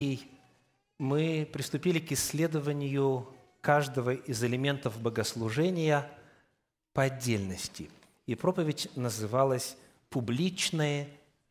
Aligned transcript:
И 0.00 0.20
мы 0.98 1.46
приступили 1.52 1.98
к 1.98 2.12
исследованию 2.12 3.28
каждого 3.60 4.14
из 4.14 4.42
элементов 4.42 4.98
богослужения 4.98 6.10
по 6.94 7.02
отдельности. 7.02 7.90
И 8.26 8.34
проповедь 8.34 8.88
называлась 8.96 9.76
«Публичное 10.08 11.06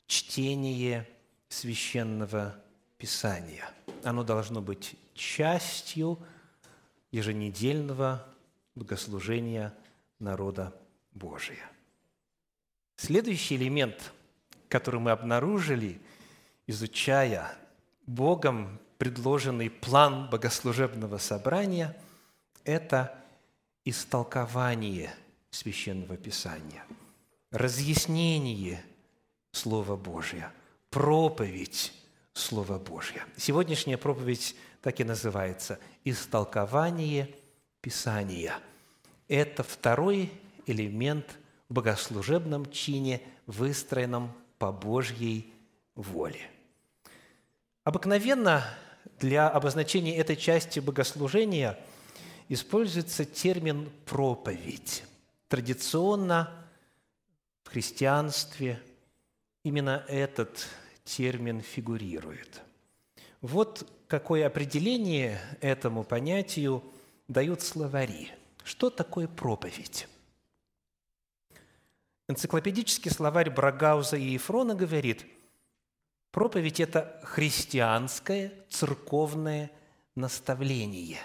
чтение 0.08 1.08
священного 1.48 2.60
Писания». 2.98 3.70
Оно 4.04 4.24
должно 4.24 4.62
быть 4.62 4.96
частью 5.14 6.18
еженедельного 7.12 8.26
богослужения 8.74 9.76
народа 10.18 10.74
Божия. 11.14 11.70
Следующий 12.96 13.58
элемент, 13.58 14.12
который 14.70 15.00
мы 15.00 15.12
обнаружили, 15.12 16.02
изучая 16.66 17.59
Богом 18.10 18.80
предложенный 18.98 19.70
план 19.70 20.32
богослужебного 20.32 21.20
собрания– 21.20 21.96
это 22.64 23.16
истолкование 23.86 25.14
Священного 25.52 26.18
Писания, 26.18 26.84
разъяснение 27.52 28.84
Слова 29.52 29.96
Божия, 29.96 30.52
проповедь 30.90 31.94
Слова 32.34 32.80
Божия. 32.80 33.26
Сегодняшняя 33.38 33.98
проповедь 33.98 34.56
так 34.82 35.00
и 35.00 35.04
называется 35.04 35.78
«Истолкование 36.04 37.36
Писания». 37.80 38.58
Это 39.28 39.62
второй 39.62 40.32
элемент 40.66 41.38
в 41.70 41.76
богослужебном 41.76 42.72
чине, 42.72 43.22
выстроенном 43.46 44.34
по 44.58 44.72
Божьей 44.72 45.54
воле. 45.94 46.50
Обыкновенно 47.90 48.64
для 49.20 49.50
обозначения 49.50 50.16
этой 50.16 50.36
части 50.36 50.80
богослужения 50.80 51.76
используется 52.48 53.26
термин 53.26 53.90
«проповедь». 54.06 55.04
Традиционно 55.48 56.52
в 57.64 57.70
христианстве 57.70 58.80
именно 59.64 60.06
этот 60.08 60.68
термин 61.04 61.62
фигурирует. 61.62 62.62
Вот 63.42 63.92
какое 64.08 64.46
определение 64.46 65.42
этому 65.60 66.04
понятию 66.04 66.84
дают 67.28 67.64
словари. 67.64 68.30
Что 68.64 68.92
такое 68.92 69.28
проповедь? 69.28 70.08
Энциклопедический 72.28 73.10
словарь 73.10 73.50
Брагауза 73.50 74.16
и 74.16 74.34
Ефрона 74.34 74.76
говорит– 74.76 75.26
Проповедь– 76.32 76.80
это 76.82 77.20
христианское 77.24 78.54
церковное 78.70 79.72
наставление, 80.16 81.20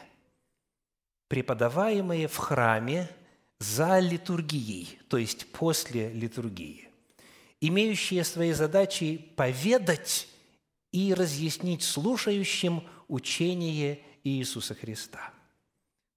преподаваемое 1.29 2.27
в 2.27 2.37
храме 2.37 3.11
за 3.59 3.99
литургией, 3.99 4.99
то 5.09 5.19
есть 5.19 5.53
после 5.53 6.11
литургии, 6.13 6.89
имеющее 7.61 8.25
своей 8.25 8.53
задачей 8.53 9.19
поведать 9.37 10.29
и 10.91 11.13
разъяснить 11.13 11.83
слушающим 11.83 12.83
учение 13.09 14.01
Иисуса 14.23 14.75
Христа. 14.75 15.33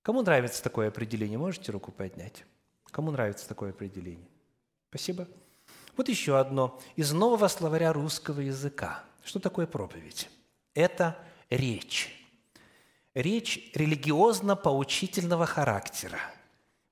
Кому 0.01 0.21
нравится 0.21 0.63
такое 0.63 0.87
определение? 0.87 1.37
Можете 1.37 1.73
руку 1.73 1.91
поднять? 1.91 2.45
Кому 2.85 3.11
нравится 3.11 3.47
такое 3.47 3.71
определение? 3.71 4.29
Спасибо. 4.89 5.27
Вот 5.97 6.09
еще 6.09 6.39
одно 6.39 6.79
из 6.95 7.11
нового 7.11 7.47
словаря 7.47 7.91
русского 7.91 8.39
языка. 8.39 9.03
Что 9.23 9.39
такое 9.39 9.65
проповедь? 9.65 10.29
Это 10.75 11.17
речь. 11.49 12.13
Речь 13.15 13.71
религиозно-поучительного 13.73 15.47
характера, 15.47 16.19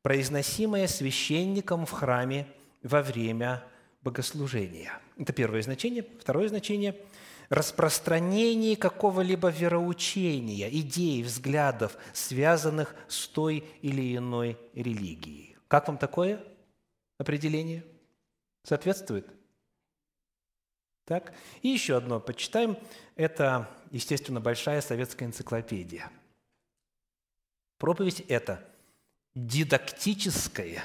произносимая 0.02 0.88
священником 0.88 1.86
в 1.86 1.92
храме 1.92 2.48
во 2.82 3.04
время 3.04 3.64
богослужения. 4.02 4.92
Это 5.20 5.33
первое 5.33 5.61
значение. 5.61 6.04
Второе 6.20 6.49
значение– 6.49 6.95
распространение 7.49 8.76
какого-либо 8.76 9.49
вероучения, 9.49 10.67
идей, 10.67 11.21
взглядов, 11.21 11.95
связанных 12.11 12.95
с 13.08 13.27
той 13.27 13.64
или 13.83 14.17
иной 14.17 14.58
религией. 14.73 15.55
Как 15.67 15.88
вам 15.89 15.99
такое 15.99 16.44
определение– 17.20 17.83
Соответствует? 18.65 19.27
Так? 21.05 21.33
И 21.61 21.70
еще 21.70 21.98
одно 21.98 22.20
почитаем. 22.20 22.77
Это, 23.15 23.70
естественно, 23.92 24.42
большая 24.42 24.81
советская 24.81 25.27
энциклопедия. 25.27 26.11
Проповедь– 27.77 28.21
это 28.27 28.67
дидактическое 29.36 30.83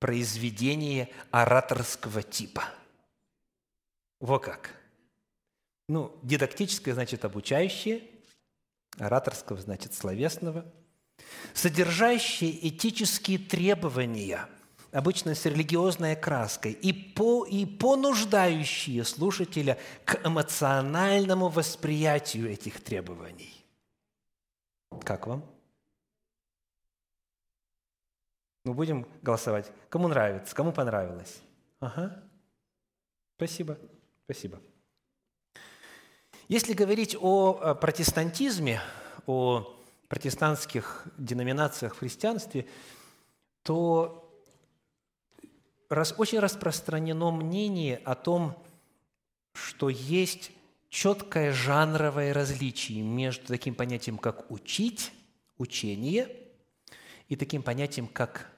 произведение 0.00 1.08
ораторского 1.30 2.22
типа. 2.22 2.64
Во 4.18 4.40
как. 4.40 4.74
Ну, 5.88 6.18
дидактическое 6.22 6.94
значит 6.94 7.24
обучающее, 7.24 8.02
ораторского 8.98 9.60
значит 9.60 9.94
словесного, 9.94 10.66
содержащее 11.52 12.68
этические 12.68 13.38
требования– 13.38 14.48
обычно 14.94 15.34
с 15.34 15.44
религиозной 15.44 16.12
окраской, 16.12 16.70
и, 16.70 16.92
по, 16.92 17.44
и 17.44 17.66
понуждающие 17.66 19.02
слушателя 19.04 19.76
к 20.04 20.24
эмоциональному 20.24 21.48
восприятию 21.48 22.50
этих 22.50 22.80
требований. 22.80 23.64
Как 25.02 25.26
вам? 25.26 25.44
Мы 28.64 28.72
будем 28.72 29.06
голосовать. 29.20 29.70
Кому 29.88 30.06
нравится, 30.06 30.54
кому 30.54 30.72
понравилось? 30.72 31.40
Ага. 31.80 32.22
Спасибо. 33.36 33.76
Спасибо. 34.24 34.60
Если 36.46 36.72
говорить 36.72 37.16
о 37.20 37.74
протестантизме, 37.74 38.80
о 39.26 39.76
протестантских 40.08 41.08
деноминациях 41.18 41.96
в 41.96 41.98
христианстве, 41.98 42.68
то 43.64 44.23
раз, 45.88 46.14
очень 46.16 46.38
распространено 46.38 47.30
мнение 47.30 47.98
о 48.04 48.14
том, 48.14 48.62
что 49.52 49.88
есть 49.88 50.50
четкое 50.88 51.52
жанровое 51.52 52.32
различие 52.32 53.02
между 53.02 53.46
таким 53.46 53.74
понятием, 53.74 54.18
как 54.18 54.50
«учить», 54.50 55.12
«учение» 55.58 56.28
и 57.28 57.36
таким 57.36 57.62
понятием, 57.62 58.06
как 58.06 58.50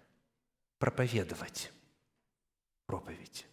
«проповедовать», 0.78 1.72
«проповедь». 2.86 3.46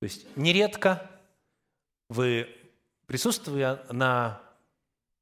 То 0.00 0.04
есть 0.04 0.26
нередко 0.36 1.10
вы, 2.08 2.48
присутствуя 3.06 3.84
на 3.90 4.40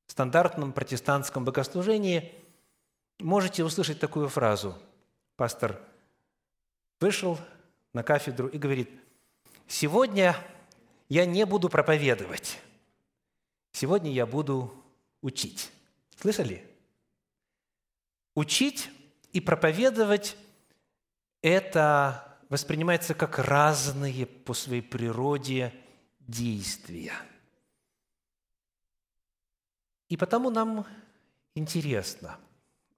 стандартном 0.06 0.72
протестантском 0.72 1.44
богослужении, 1.44 2.32
можете 3.18 3.64
услышать 3.64 4.00
такую 4.00 4.28
фразу. 4.28 4.76
Пастор 5.36 5.80
вышел 7.00 7.38
на 7.92 8.03
кафедру 8.03 8.48
и 8.48 8.59
говорит, 8.59 8.91
сегодня 9.66 10.36
я 11.09 11.25
не 11.25 11.47
буду 11.47 11.69
проповедовать, 11.69 12.60
сегодня 13.72 14.12
я 14.12 14.26
буду 14.26 14.72
учить. 15.20 15.70
Слышали? 16.16 16.64
Учить 18.34 18.91
и 19.32 19.41
проповедовать– 19.41 20.36
это 21.42 22.38
воспринимается 22.48 23.15
как 23.15 23.38
разные 23.38 24.26
по 24.26 24.54
своей 24.54 24.82
природе 24.82 25.75
действия. 26.20 27.12
И 30.09 30.16
потому 30.16 30.50
нам 30.50 30.86
интересно 31.54 32.39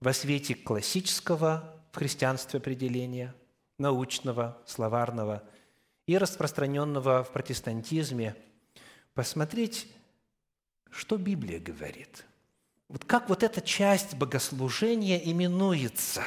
во 0.00 0.12
свете 0.12 0.54
классического 0.54 1.82
в 1.92 1.96
христианстве 1.96 2.58
определения– 2.58 3.34
научного, 3.80 4.58
словарного 4.66 5.42
и 6.06 6.16
распространенного 6.16 7.24
в 7.24 7.32
протестантизме, 7.32 8.36
посмотреть, 9.14 9.88
что 10.90 11.16
Библия 11.16 11.58
говорит. 11.58 12.24
Вот 12.88 13.04
как 13.04 13.28
вот 13.28 13.42
эта 13.42 13.60
часть 13.60 14.14
богослужения 14.14 15.18
именуется? 15.18 16.22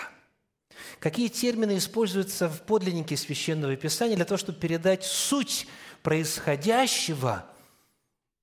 Какие 0.99 1.27
термины 1.27 1.77
используются 1.77 2.49
в 2.49 2.61
подлиннике 2.63 3.15
Священного 3.15 3.75
Писания 3.75 4.15
для 4.15 4.25
того, 4.25 4.37
чтобы 4.37 4.57
передать 4.59 5.03
суть 5.03 5.67
происходящего 6.01 7.45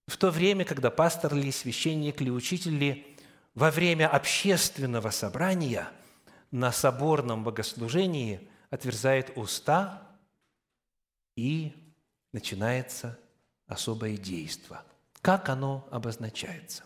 в 0.07 0.17
то 0.17 0.31
время, 0.31 0.65
когда 0.65 0.91
пастор 0.91 1.35
или 1.35 1.51
священник 1.51 2.21
или 2.21 2.31
учитель 2.31 2.77
ли 2.77 3.07
во 3.55 3.71
время 3.71 4.09
общественного 4.09 5.11
собрания 5.11 5.89
на 6.53 6.71
соборном 6.71 7.43
богослужении– 7.43 8.47
отверзает 8.71 9.37
уста, 9.37 10.07
и 11.37 11.73
начинается 12.33 13.19
особое 13.67 14.17
действие. 14.17 14.81
Как 15.23 15.49
оно 15.49 15.87
обозначается? 15.91 16.85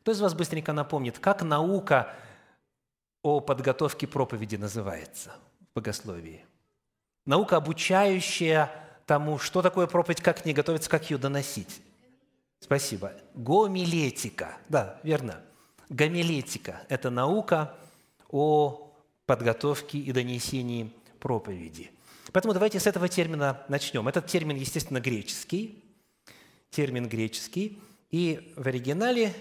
Кто 0.00 0.12
из 0.12 0.20
вас 0.20 0.34
быстренько 0.34 0.72
напомнит, 0.72 1.18
как 1.18 1.42
наука 1.42 2.14
о 3.22 3.40
подготовке 3.40 4.06
проповеди 4.06 4.56
называется 4.56 5.34
в 5.60 5.74
богословии? 5.74 6.44
Наука, 7.26 7.56
обучающая 7.56 8.70
тому, 9.04 9.38
что 9.38 9.62
такое 9.62 9.86
проповедь, 9.86 10.22
как 10.22 10.42
к 10.42 10.44
ней 10.44 10.54
готовиться, 10.54 10.88
как 10.88 11.10
ее 11.10 11.18
доносить. 11.18 11.82
Спасибо. 12.60 13.12
Гомилетика. 13.34 14.56
Да, 14.68 14.98
верно. 15.02 15.42
Гомилетика– 15.88 16.82
это 16.88 17.10
наука 17.10 17.74
о 18.30 18.87
подготовке 19.28 19.98
и 19.98 20.10
донесении 20.10 20.90
проповеди. 21.20 21.90
Поэтому 22.32 22.54
давайте 22.54 22.80
с 22.80 22.86
этого 22.86 23.08
термина 23.08 23.62
начнем. 23.68 24.08
Этот 24.08 24.26
термин, 24.26 24.56
естественно, 24.56 25.00
греческий. 25.00 25.84
Термин 26.70 27.08
греческий. 27.08 27.78
И 28.10 28.54
в 28.56 28.66
оригинале 28.66 29.34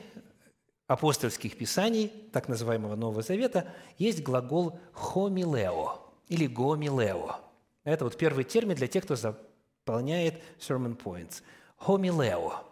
апостольских 0.88 1.58
писаний, 1.58 2.12
так 2.34 2.50
называемого 2.50 2.96
Нового 2.98 3.22
Завета, 3.22 3.74
есть 3.98 4.22
глагол 4.24 4.78
«хомилео» 4.92 6.02
или 6.28 6.48
«гомилео». 6.48 7.40
Это 7.86 8.04
вот 8.04 8.18
первый 8.18 8.44
термин 8.44 8.76
для 8.76 8.88
тех, 8.88 9.06
кто 9.06 9.16
заполняет 9.16 10.44
sermon 10.60 10.98
points. 11.02 11.42
«Хомилео». 11.78 12.66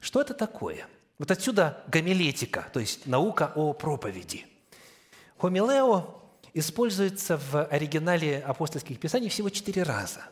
Что 0.00 0.22
это 0.22 0.32
такое? 0.32 0.86
Вот 1.18 1.30
отсюда 1.30 1.84
гомилетика, 1.88 2.70
то 2.72 2.80
есть 2.80 3.06
наука 3.06 3.52
о 3.54 3.74
проповеди. 3.74 4.46
«Хомилео» 5.36 6.17
используется 6.54 7.36
в 7.36 7.64
оригинале 7.64 8.38
апостольских 8.40 8.98
писаний 8.98 9.28
всего 9.28 9.50
четыре 9.50 9.82
раза. 9.82 10.22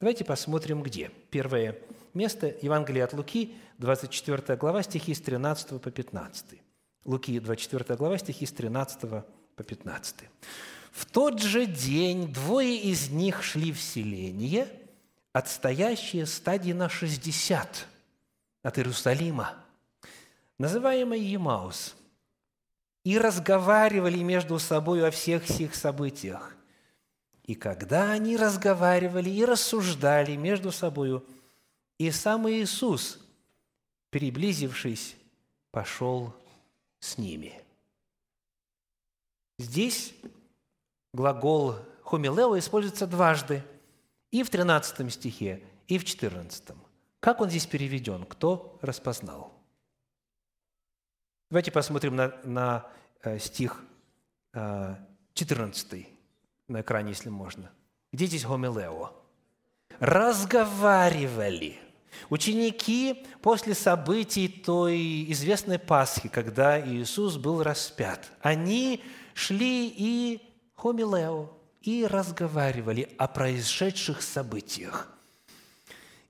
Давайте 0.00 0.24
посмотрим, 0.24 0.82
где. 0.82 1.10
Первое 1.30 1.76
место– 2.14 2.54
Евангелие 2.62 3.04
от 3.04 3.12
Луки, 3.12 3.54
24 3.78 4.56
глава, 4.56 4.82
стихи 4.82 5.14
с 5.14 5.20
13 5.20 5.80
по 5.80 5.90
15. 5.90 6.46
Луки, 7.04 7.38
24 7.38 7.96
глава, 7.96 8.18
стихи 8.18 8.46
с 8.46 8.52
13 8.52 9.00
по 9.56 9.62
15. 9.62 10.16
«В 10.92 11.06
тот 11.06 11.40
же 11.40 11.66
день 11.66 12.32
двое 12.32 12.76
из 12.76 13.10
них 13.10 13.42
шли 13.42 13.72
в 13.72 13.80
селение, 13.80 14.68
отстоящее 15.32 16.26
стадии 16.26 16.72
на 16.72 16.88
60 16.88 17.86
от 18.62 18.78
Иерусалима, 18.78 19.54
называемое 20.58 21.18
Емаус, 21.18 21.94
и 23.04 23.18
разговаривали 23.18 24.18
между 24.18 24.58
собой 24.58 25.06
о 25.06 25.10
всех 25.10 25.46
сих 25.46 25.74
событиях. 25.74 26.54
И 27.44 27.54
когда 27.54 28.12
они 28.12 28.36
разговаривали 28.36 29.30
и 29.30 29.44
рассуждали 29.44 30.36
между 30.36 30.70
собою, 30.70 31.24
и 31.98 32.10
сам 32.10 32.48
Иисус, 32.48 33.18
приблизившись, 34.10 35.16
пошел 35.70 36.34
с 37.00 37.18
ними. 37.18 37.60
Здесь 39.58 40.14
глагол 41.12 41.76
«хумилео» 42.02 42.58
используется 42.58 43.06
дважды, 43.06 43.64
и 44.30 44.42
в 44.42 44.50
13 44.50 45.12
стихе, 45.12 45.62
и 45.88 45.98
в 45.98 46.04
14. 46.04 46.68
Как 47.18 47.40
он 47.40 47.50
здесь 47.50 47.66
переведен? 47.66 48.24
Кто 48.24 48.78
распознал? 48.80 49.59
Давайте 51.50 51.72
посмотрим 51.72 52.14
на, 52.14 52.32
на 52.44 52.86
э, 53.24 53.40
стих 53.40 53.82
14 54.52 55.92
э, 55.92 56.04
на 56.68 56.80
экране, 56.80 57.08
если 57.08 57.28
можно. 57.28 57.72
Где 58.12 58.26
здесь 58.26 58.44
гомилео? 58.44 59.12
Разговаривали. 59.98 61.76
Ученики 62.28 63.26
после 63.42 63.74
событий 63.74 64.46
той 64.46 65.28
известной 65.32 65.80
Пасхи, 65.80 66.28
когда 66.28 66.80
Иисус 66.80 67.36
был 67.36 67.64
распят, 67.64 68.30
они 68.42 69.02
шли 69.34 69.88
и 69.88 70.40
хомилео, 70.76 71.50
и 71.82 72.06
разговаривали 72.06 73.12
о 73.18 73.26
происшедших 73.26 74.22
событиях. 74.22 75.12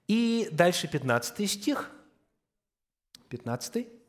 И 0.09 0.49
дальше 0.51 0.89
15 0.89 1.51
стих, 1.51 1.91
15. 3.29 4.00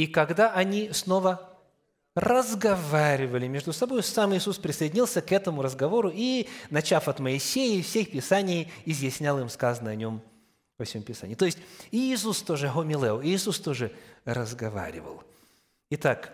И 0.00 0.06
когда 0.06 0.50
они 0.54 0.94
снова 0.94 1.58
разговаривали 2.14 3.48
между 3.48 3.74
собой, 3.74 4.02
сам 4.02 4.34
Иисус 4.34 4.56
присоединился 4.56 5.20
к 5.20 5.30
этому 5.30 5.60
разговору 5.60 6.10
и, 6.10 6.48
начав 6.70 7.06
от 7.06 7.18
Моисея 7.18 7.78
и 7.78 7.82
всех 7.82 8.10
Писаний, 8.10 8.72
изъяснял 8.86 9.38
им 9.40 9.50
сказанное 9.50 9.92
о 9.92 9.96
нем 9.96 10.22
во 10.78 10.86
всем 10.86 11.02
Писании. 11.02 11.34
То 11.34 11.44
есть 11.44 11.58
Иисус 11.90 12.40
тоже 12.40 12.72
гомилео, 12.74 13.22
Иисус 13.22 13.60
тоже 13.60 13.92
разговаривал. 14.24 15.22
Итак, 15.90 16.32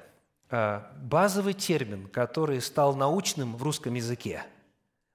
а, 0.48 0.92
базовый 1.02 1.54
термин, 1.54 2.06
который 2.06 2.60
стал 2.60 2.94
научным 2.94 3.56
в 3.56 3.64
русском 3.64 3.94
языке, 3.94 4.44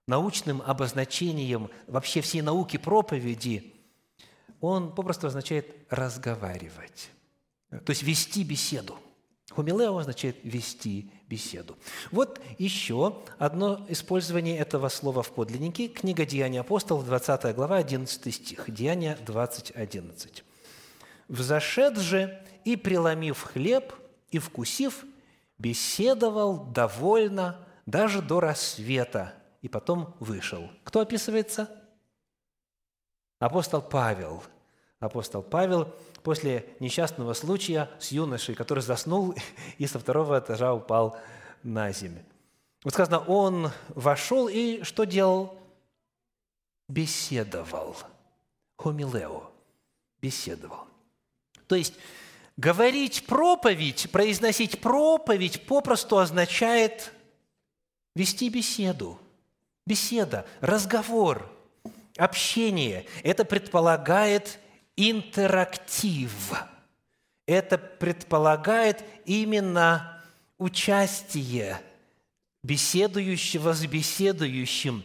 научным 0.09 0.62
обозначением 0.65 1.69
вообще 1.88 2.19
всей 2.19 2.42
науки 2.42 2.75
проповеди, 2.75 3.74
он 4.59 4.94
попросту 4.94 5.27
означает 5.27 5.74
«разговаривать». 5.89 7.12
То 7.71 7.91
есть 7.91 8.03
вести 8.03 8.44
беседу. 8.44 9.00
Хумилео 9.51 9.97
означает 9.97 10.38
вести 10.44 11.09
беседу. 11.27 11.77
Вот 12.12 12.39
еще 12.57 13.21
одно 13.38 13.85
использование 13.89 14.57
этого 14.57 14.89
слова 14.89 15.23
в 15.23 15.31
подлиннике. 15.31 15.88
Книга 15.88 16.25
«Деяния 16.25 16.62
апостолов», 16.62 17.06
20 17.06 17.56
глава, 17.56 17.77
11 17.77 18.33
стих. 18.33 18.69
Деяния 18.69 19.18
20, 19.25 19.71
11. 19.71 20.44
«Взошед 21.27 21.97
же 21.97 22.45
и, 22.65 22.75
преломив 22.75 23.41
хлеб, 23.41 23.94
и 24.31 24.39
вкусив, 24.39 25.06
беседовал 25.57 26.65
довольно 26.65 27.65
даже 27.85 28.21
до 28.21 28.41
рассвета, 28.41 29.33
и 29.62 29.69
потом 29.69 30.15
вышел». 30.19 30.69
Кто 30.83 31.01
описывается? 31.01 31.69
Апостол 33.39 33.81
Павел. 33.81 34.44
Апостол 35.00 35.41
Павел– 35.41 35.94
после 36.23 36.65
несчастного 36.79 37.33
случая 37.33 37.89
с 38.00 38.12
юношей, 38.12 38.56
который 38.56 38.83
заснул 38.83 39.35
и 39.77 39.88
со 39.88 40.00
второго 40.00 40.39
этажа 40.39 40.73
упал 40.73 41.18
на 41.63 41.91
землю. 41.91 42.23
Вот 42.83 42.94
сказано, 42.94 43.19
он 43.19 43.71
вошел 43.89 44.47
и 44.47 44.83
что 44.83 45.03
делал? 45.03 45.59
Беседовал. 46.88 47.95
Хомилео. 48.77 49.51
Беседовал. 50.21 50.88
То 51.68 51.75
есть, 51.75 51.94
говорить 52.57 53.25
проповедь, 53.27 54.10
произносить 54.12 54.81
проповедь 54.81 55.65
попросту 55.67 56.17
означает 56.17 57.13
вести 58.15 58.50
беседу. 58.50 59.19
Беседа, 59.86 60.45
разговор, 60.60 61.50
общение. 62.17 63.05
Это 63.24 63.45
предполагает 63.45 64.60
интерактив. 64.95 66.31
Это 67.45 67.77
предполагает 67.77 69.03
именно 69.25 70.21
участие 70.57 71.81
беседующего 72.63 73.74
с 73.74 73.86
беседующим. 73.86 75.03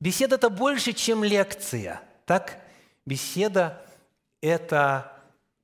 Беседа– 0.00 0.34
это 0.36 0.50
больше, 0.50 0.92
чем 0.92 1.22
лекция. 1.22 2.02
Так? 2.24 2.58
Беседа– 3.04 3.84
это 4.40 5.12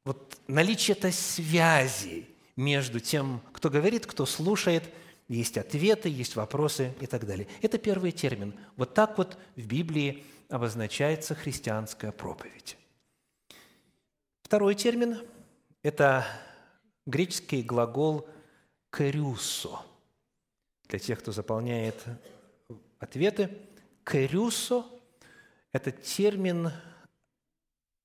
вот 0.04 0.38
наличие 0.46 0.96
этой 0.96 1.12
связи 1.12 2.26
между 2.56 3.00
тем, 3.00 3.40
кто 3.52 3.70
говорит, 3.70 4.06
кто 4.06 4.26
слушает, 4.26 4.84
есть 5.28 5.58
ответы, 5.58 6.08
есть 6.08 6.36
вопросы 6.36 6.94
и 7.00 7.06
так 7.06 7.26
далее. 7.26 7.46
Это 7.62 7.78
первый 7.78 8.12
термин. 8.12 8.54
Вот 8.76 8.94
так 8.94 9.18
вот 9.18 9.36
в 9.56 9.66
Библии 9.66 10.24
обозначается 10.48 11.34
христианская 11.34 12.12
проповедь. 12.12 12.76
Второй 14.48 14.74
термин– 14.74 15.18
это 15.82 16.26
греческий 17.04 17.62
глагол 17.62 18.26
«керюсо». 18.90 19.80
Для 20.88 20.98
тех, 20.98 21.18
кто 21.18 21.32
заполняет 21.32 22.02
ответы, 22.98 23.50
«керюсо»– 24.06 24.86
этот 25.72 26.02
термин 26.02 26.72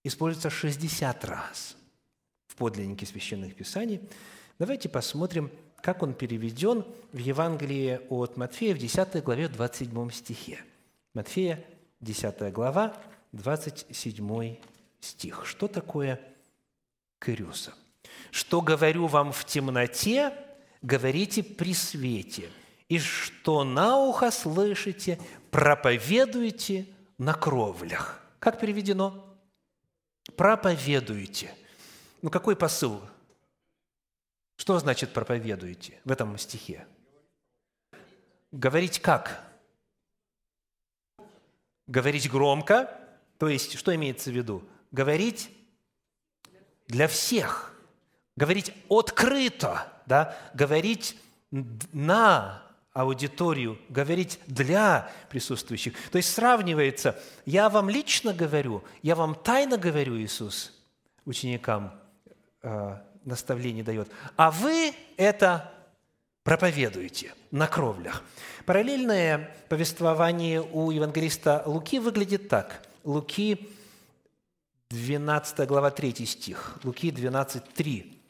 используется 0.04 0.50
60 0.50 1.24
раз 1.24 1.78
в 2.48 2.58
подлиннике 2.58 3.06
священных 3.06 3.56
писаний. 3.56 4.02
Давайте 4.60 4.90
посмотрим, 4.90 5.50
как 5.78 6.04
он 6.04 6.14
переведен 6.14 6.86
в 7.14 7.20
Евангелии 7.20 8.02
от 8.10 8.36
Матфея 8.36 8.76
в 8.76 8.80
10 8.80 9.24
главе 9.24 9.48
27 9.48 10.12
стихе. 10.12 10.60
Матфея, 11.14 11.64
10 12.02 12.52
глава, 12.52 13.02
27 13.32 14.58
стих. 15.00 15.46
Что 15.46 15.70
такое 15.70 16.20
Кырюса. 17.24 17.74
«Что 18.32 18.62
говорю 18.62 19.08
вам 19.08 19.32
в 19.32 19.46
темноте, 19.46 20.34
говорите 20.82 21.44
при 21.44 21.74
свете, 21.74 22.50
и 22.89 23.00
что 23.00 23.63
на 23.63 23.98
ухо 23.98 24.32
слышите, 24.32 25.20
проповедуйте 25.51 26.88
на 27.18 27.34
кровлях». 27.34 28.20
Как 28.39 28.60
переведено? 28.60 29.34
проповедуйте. 30.36 31.53
Ну, 32.22 32.30
какой 32.30 32.56
посыл? 32.56 33.01
Что 34.56 34.80
значит 34.80 35.13
проповедуйте 35.13 36.00
в 36.06 36.12
этом 36.12 36.38
стихе? 36.38 36.88
Говорить 38.51 39.00
как? 39.00 39.44
Говорить 41.88 42.30
громко, 42.30 42.89
то 43.38 43.50
есть, 43.50 43.77
что 43.77 43.94
имеется 43.94 44.32
в 44.32 44.36
виду? 44.36 44.63
Говорить 44.92 45.50
для 46.88 47.08
всех, 47.08 47.74
говорить 48.36 48.74
открыто, 48.90 49.88
да? 50.06 50.36
говорить 50.54 51.18
на 51.92 52.63
аудиторию, 52.94 53.80
говорить 53.90 54.40
для 54.46 55.10
присутствующих. 55.30 55.94
То 56.12 56.18
есть 56.18 56.32
сравнивается, 56.34 57.20
я 57.46 57.70
вам 57.70 57.90
лично 57.90 58.34
говорю, 58.34 58.84
я 59.02 59.16
вам 59.16 59.36
тайно 59.36 59.78
говорю, 59.78 60.18
Иисус, 60.18 60.72
ученикам 61.25 62.00
э, 62.62 62.98
наставление 63.25 63.84
дает, 63.84 64.10
а 64.36 64.52
вы 64.52 64.94
это 65.18 65.72
проповедуете 66.44 67.34
на 67.52 67.68
кровлях. 67.68 68.24
Параллельное 68.66 69.56
повествование 69.70 70.62
у 70.62 70.92
евангелиста 70.92 71.63
Луки 71.66 72.00
выглядит 72.00 72.50
так. 72.50 72.82
Луки 73.04 73.70
12 74.94 75.68
глава 75.68 75.90
3 75.90 76.26
стих. 76.26 76.78
Луки 76.84 77.12
12, 77.12 77.74
3. 77.74 78.22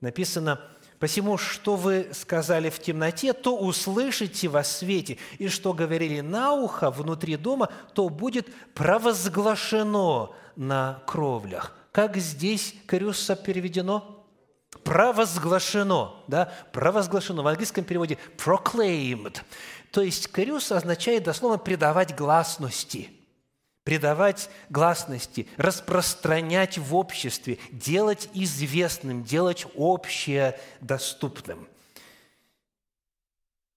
Написано– 0.00 0.60
Посему, 0.98 1.38
что 1.38 1.76
вы 1.76 2.08
сказали 2.12 2.70
в 2.70 2.80
темноте, 2.80 3.32
то 3.32 3.56
услышите 3.56 4.48
во 4.48 4.64
свете, 4.64 5.16
и 5.38 5.46
что 5.46 5.72
говорили 5.72 6.20
на 6.20 6.52
ухо 6.52 6.90
внутри 6.90 7.36
дома, 7.36 7.68
то 7.94 8.08
будет 8.08 8.52
провозглашено 8.74 10.30
на 10.56 11.00
кровлях. 11.06 11.76
Как 11.92 12.16
здесь 12.16 12.74
Карюса 12.86 13.36
переведено? 13.36 14.26
Провозглашено, 14.82 16.16
да? 16.26 16.52
Провозглашено. 16.72 17.42
В 17.42 17.46
английском 17.46 17.84
переводе 17.84 18.18
proclaimed. 18.36 19.40
То 19.92 20.02
есть 20.02 20.26
Карюс 20.26 20.72
означает 20.72 21.22
дословно 21.22 21.58
«придавать 21.58 22.16
гласности» 22.16 23.17
придавать 23.88 24.50
гласности, 24.68 25.48
распространять 25.56 26.76
в 26.76 26.94
обществе, 26.94 27.58
делать 27.72 28.28
известным, 28.34 29.24
делать 29.24 29.66
общее 29.76 30.60
доступным. 30.82 31.66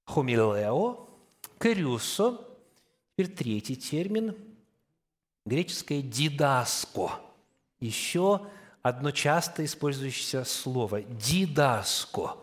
Хумилео, 0.04 1.08
кэрюсо, 1.58 2.42
теперь 3.16 3.34
третий 3.34 3.78
термин, 3.78 4.36
греческое 5.46 6.02
«дидаско». 6.02 7.12
Еще 7.80 8.46
одно 8.82 9.12
часто 9.12 9.64
использующееся 9.64 10.44
слово– 10.44 11.02
«дидаско». 11.04 12.36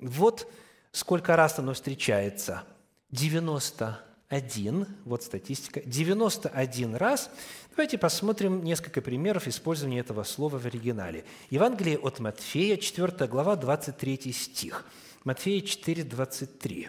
Вот 0.00 0.50
сколько 0.90 1.36
раз 1.36 1.60
оно 1.60 1.74
встречается. 1.74 2.64
90 3.12 4.04
один, 4.28 4.86
вот 5.04 5.22
статистика, 5.22 5.80
91 5.84 6.96
раз. 6.96 7.30
Давайте 7.70 7.98
посмотрим 7.98 8.64
несколько 8.64 9.00
примеров 9.00 9.46
использования 9.48 10.00
этого 10.00 10.24
слова 10.24 10.58
в 10.58 10.66
оригинале. 10.66 11.24
Евангелие 11.50 11.98
от 11.98 12.20
Матфея, 12.20 12.76
4 12.76 13.26
глава, 13.28 13.56
23 13.56 14.32
стих. 14.32 14.86
Матфея 15.24 15.60
4, 15.60 16.04
23. 16.04 16.88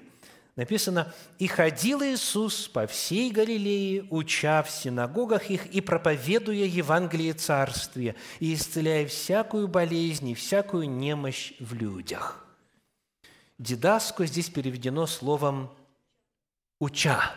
Написано, 0.56 1.14
«И 1.38 1.48
ходил 1.48 2.02
Иисус 2.02 2.70
по 2.70 2.88
всей 2.88 3.30
Галилее, 3.30 4.08
уча 4.10 4.64
в 4.64 4.72
синагогах 4.72 5.50
их 5.50 5.66
и 5.68 5.82
проповедуя 5.82 6.66
Евангелие 6.66 7.34
Царствия, 7.34 8.16
и 8.40 8.54
исцеляя 8.54 9.06
всякую 9.06 9.68
болезнь 9.68 10.30
и 10.30 10.36
всякую 10.36 10.90
немощь 10.90 11.54
в 11.60 11.74
людях». 11.74 12.46
Дидаско 13.58 14.26
здесь 14.26 14.50
переведено 14.50 15.08
словом 15.08 15.72
уча. 16.86 17.32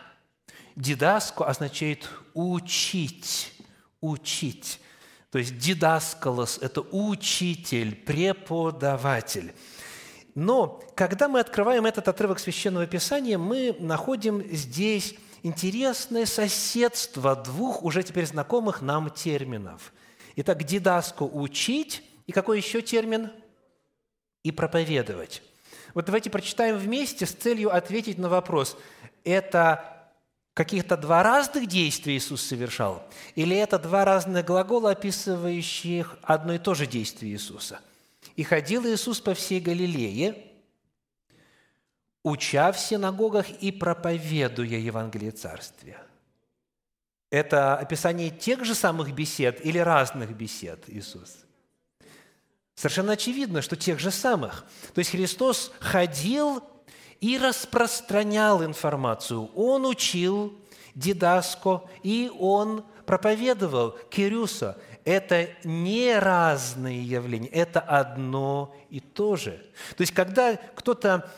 Дидаско 0.76 1.44
означает 1.46 2.08
учить, 2.34 3.52
учить. 4.00 4.80
То 5.30 5.38
есть 5.38 5.58
дидаскалос– 5.58 6.58
это 6.62 6.82
учитель, 6.82 7.94
преподаватель. 7.94 9.52
Но 10.34 10.80
когда 10.94 11.28
мы 11.28 11.40
открываем 11.40 11.84
этот 11.86 12.06
отрывок 12.08 12.38
Священного 12.38 12.86
Писания, 12.86 13.38
мы 13.38 13.76
находим 13.80 14.42
здесь 14.54 15.14
интересное 15.42 16.26
соседство 16.26 17.34
двух 17.34 17.82
уже 17.82 18.02
теперь 18.02 18.26
знакомых 18.26 18.80
нам 18.80 19.10
терминов. 19.10 19.92
Итак, 20.36 20.62
дидаско– 20.62 21.22
учить, 21.24 22.02
и 22.26 22.32
какой 22.32 22.58
еще 22.58 22.82
термин? 22.82 23.30
И 24.44 24.52
проповедовать. 24.52 25.42
Вот 25.94 26.04
давайте 26.04 26.30
прочитаем 26.30 26.76
вместе 26.76 27.26
с 27.26 27.32
целью 27.32 27.74
ответить 27.74 28.18
на 28.18 28.28
вопрос– 28.28 28.76
это 29.24 29.98
каких-то 30.54 30.96
два 30.96 31.22
разных 31.22 31.66
действия 31.66 32.16
Иисус 32.16 32.42
совершал? 32.42 33.06
Или 33.34 33.56
это 33.56 33.78
два 33.78 34.04
разных 34.04 34.44
глагола, 34.44 34.90
описывающих 34.90 36.16
одно 36.22 36.54
и 36.54 36.58
то 36.58 36.74
же 36.74 36.86
действие 36.86 37.32
Иисуса? 37.32 37.80
«И 38.34 38.42
ходил 38.42 38.84
Иисус 38.86 39.20
по 39.20 39.34
всей 39.34 39.60
Галилее, 39.60 40.46
уча 42.22 42.72
в 42.72 42.78
синагогах 42.78 43.50
и 43.50 43.72
проповедуя 43.72 44.78
Евангелие 44.78 45.30
Царствия». 45.30 46.02
Это 47.30 47.76
описание 47.76 48.30
тех 48.30 48.64
же 48.64 48.74
самых 48.74 49.12
бесед 49.12 49.64
или 49.64 49.78
разных 49.78 50.34
бесед 50.34 50.84
Иисус? 50.88 51.36
Совершенно 52.74 53.12
очевидно, 53.12 53.60
что 53.60 53.76
тех 53.76 53.98
же 53.98 54.10
самых. 54.10 54.64
То 54.94 55.00
есть 55.00 55.10
Христос 55.10 55.72
ходил 55.80 56.62
и 57.20 57.38
распространял 57.38 58.64
информацию. 58.64 59.50
Он 59.54 59.86
учил 59.86 60.52
дидаско, 60.94 61.82
и 62.02 62.30
он 62.38 62.84
проповедовал 63.06 63.92
Кирюса. 64.10 64.78
Это 65.04 65.48
не 65.64 66.18
разные 66.18 67.02
явления, 67.02 67.48
это 67.48 67.80
одно 67.80 68.74
и 68.90 69.00
то 69.00 69.36
же. 69.36 69.64
То 69.96 70.02
есть, 70.02 70.12
когда 70.12 70.56
кто-то 70.74 71.30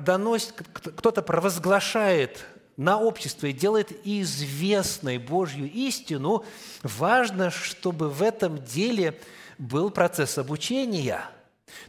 доносит, 0.00 0.52
кто-то 0.52 1.22
провозглашает 1.22 2.44
на 2.76 3.00
общество 3.00 3.46
и 3.46 3.52
делает 3.52 3.92
известной 4.04 5.18
Божью 5.18 5.70
истину, 5.70 6.44
важно, 6.82 7.50
чтобы 7.50 8.10
в 8.10 8.22
этом 8.22 8.62
деле 8.62 9.18
был 9.58 9.90
процесс 9.90 10.38
обучения– 10.38 11.22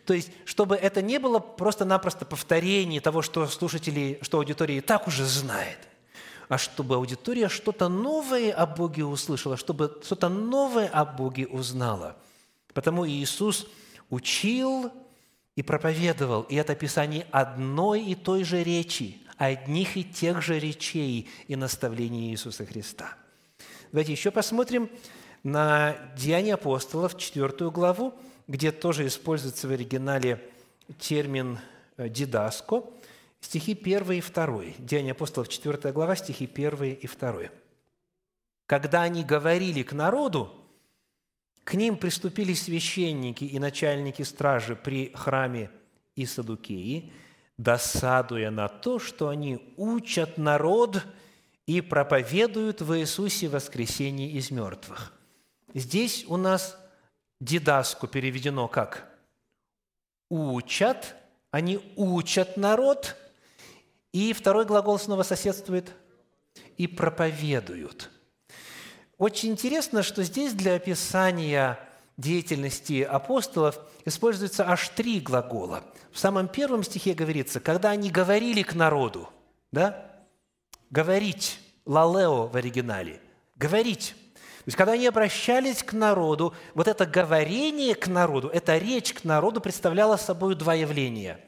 то 0.06 0.14
есть, 0.14 0.32
чтобы 0.46 0.76
это 0.76 1.02
не 1.02 1.20
было 1.20 1.40
просто-напросто 1.40 2.26
повторение 2.26 3.02
того, 3.02 3.22
что 3.22 3.46
слушатели, 3.48 4.20
что 4.22 4.38
аудитория 4.38 4.78
и 4.78 4.82
так 4.82 5.08
уже 5.08 5.26
знает, 5.26 5.80
а 6.48 6.58
чтобы 6.58 6.96
аудитория 6.96 7.50
что-то 7.50 7.90
новое 7.90 8.54
о 8.54 8.66
Боге 8.66 9.04
услышала, 9.04 9.58
чтобы 9.58 10.00
что-то 10.04 10.30
новое 10.30 10.88
о 10.88 11.06
Боге 11.06 11.48
узнала. 11.48 12.16
Потому 12.74 13.08
Иисус 13.08 13.68
учил 14.10 14.92
и 15.56 15.64
проповедовал, 15.64 16.44
и 16.44 16.56
это 16.56 16.74
описание 16.74 17.26
одной 17.32 18.04
и 18.04 18.16
той 18.16 18.44
же 18.44 18.64
речи, 18.64 19.22
одних 19.38 19.98
и 19.98 20.04
тех 20.04 20.42
же 20.42 20.60
речей 20.60 21.30
и 21.48 21.56
наставлений 21.56 22.32
Иисуса 22.32 22.66
Христа. 22.66 23.16
Давайте 23.92 24.12
еще 24.12 24.32
посмотрим 24.32 24.90
на 25.44 25.96
Деяния 26.18 26.56
апостолов, 26.56 27.18
четвертую 27.18 27.72
главу, 27.72 28.14
где 28.48 28.72
тоже 28.72 29.08
используется 29.08 29.68
в 29.68 29.72
оригинале 29.72 30.42
термин 31.00 31.60
э, 31.98 32.10
«дидаско», 32.10 32.84
стихи 33.40 33.74
1 33.74 34.12
и 34.12 34.22
2. 34.22 34.64
Деяния 34.80 35.12
апостолов, 35.12 35.50
4 35.50 35.92
глава, 35.92 36.16
стихи 36.16 36.50
1 36.52 36.84
и 36.84 37.08
2. 37.08 37.34
«Когда 38.68 39.04
они 39.04 39.24
говорили 39.24 39.84
к 39.84 39.94
народу, 39.94 40.54
к 41.64 41.74
ним 41.74 41.98
приступили 41.98 42.54
священники 42.54 43.44
и 43.44 43.58
начальники 43.58 44.22
стражи 44.22 44.76
при 44.76 45.12
храме 45.16 45.72
и 46.16 46.26
Садукеи, 46.26 47.12
досадуя 47.58 48.52
на 48.52 48.68
то, 48.68 49.00
что 49.00 49.30
они 49.30 49.74
учат 49.78 50.38
народ 50.38 51.04
и 51.66 51.82
проповедуют 51.82 52.82
в 52.82 52.96
Иисусе 53.00 53.50
воскресение 53.50 54.30
из 54.32 54.52
мертвых». 54.52 55.14
Здесь 55.74 56.24
у 56.28 56.38
нас 56.38 56.78
дидаску 57.40 58.08
переведено 58.08 58.68
как 58.68 59.08
«учат», 60.30 61.16
они 61.52 61.80
учат 61.96 62.58
народ, 62.58 63.16
и 64.12 64.34
второй 64.34 64.66
глагол 64.66 65.00
снова 65.00 65.24
соседствует 65.24 65.92
«и 66.78 66.88
проповедуют». 66.88 68.10
Очень 69.18 69.52
интересно, 69.52 70.04
что 70.04 70.24
здесь 70.24 70.54
для 70.54 70.76
описания 70.76 71.80
деятельности 72.18 73.02
апостолов 73.02 73.80
используется 74.04 74.68
аж 74.70 74.90
три 74.90 75.20
глагола. 75.20 75.84
В 76.12 76.20
самом 76.20 76.48
первом 76.48 76.84
стихе 76.84 77.14
говорится, 77.14 77.60
когда 77.60 77.92
они 77.92 78.10
говорили 78.10 78.62
к 78.62 78.74
народу, 78.76 79.30
да? 79.72 80.26
Говорить, 80.90 81.60
лалео 81.86 82.48
в 82.48 82.56
оригинале, 82.56 83.22
говорить. 83.56 84.16
Есть, 84.66 84.78
когда 84.78 84.94
они 84.94 85.06
обращались 85.06 85.84
к 85.84 85.94
народу, 85.94 86.54
вот 86.74 86.88
это 86.88 87.06
говорение 87.06 87.94
к 87.94 88.08
народу, 88.08 88.50
эта 88.50 88.78
речь 88.78 89.14
к 89.14 89.24
народу 89.24 89.62
представляла 89.62 90.18
собой 90.18 90.56
два 90.56 90.74
явления. 90.74 91.40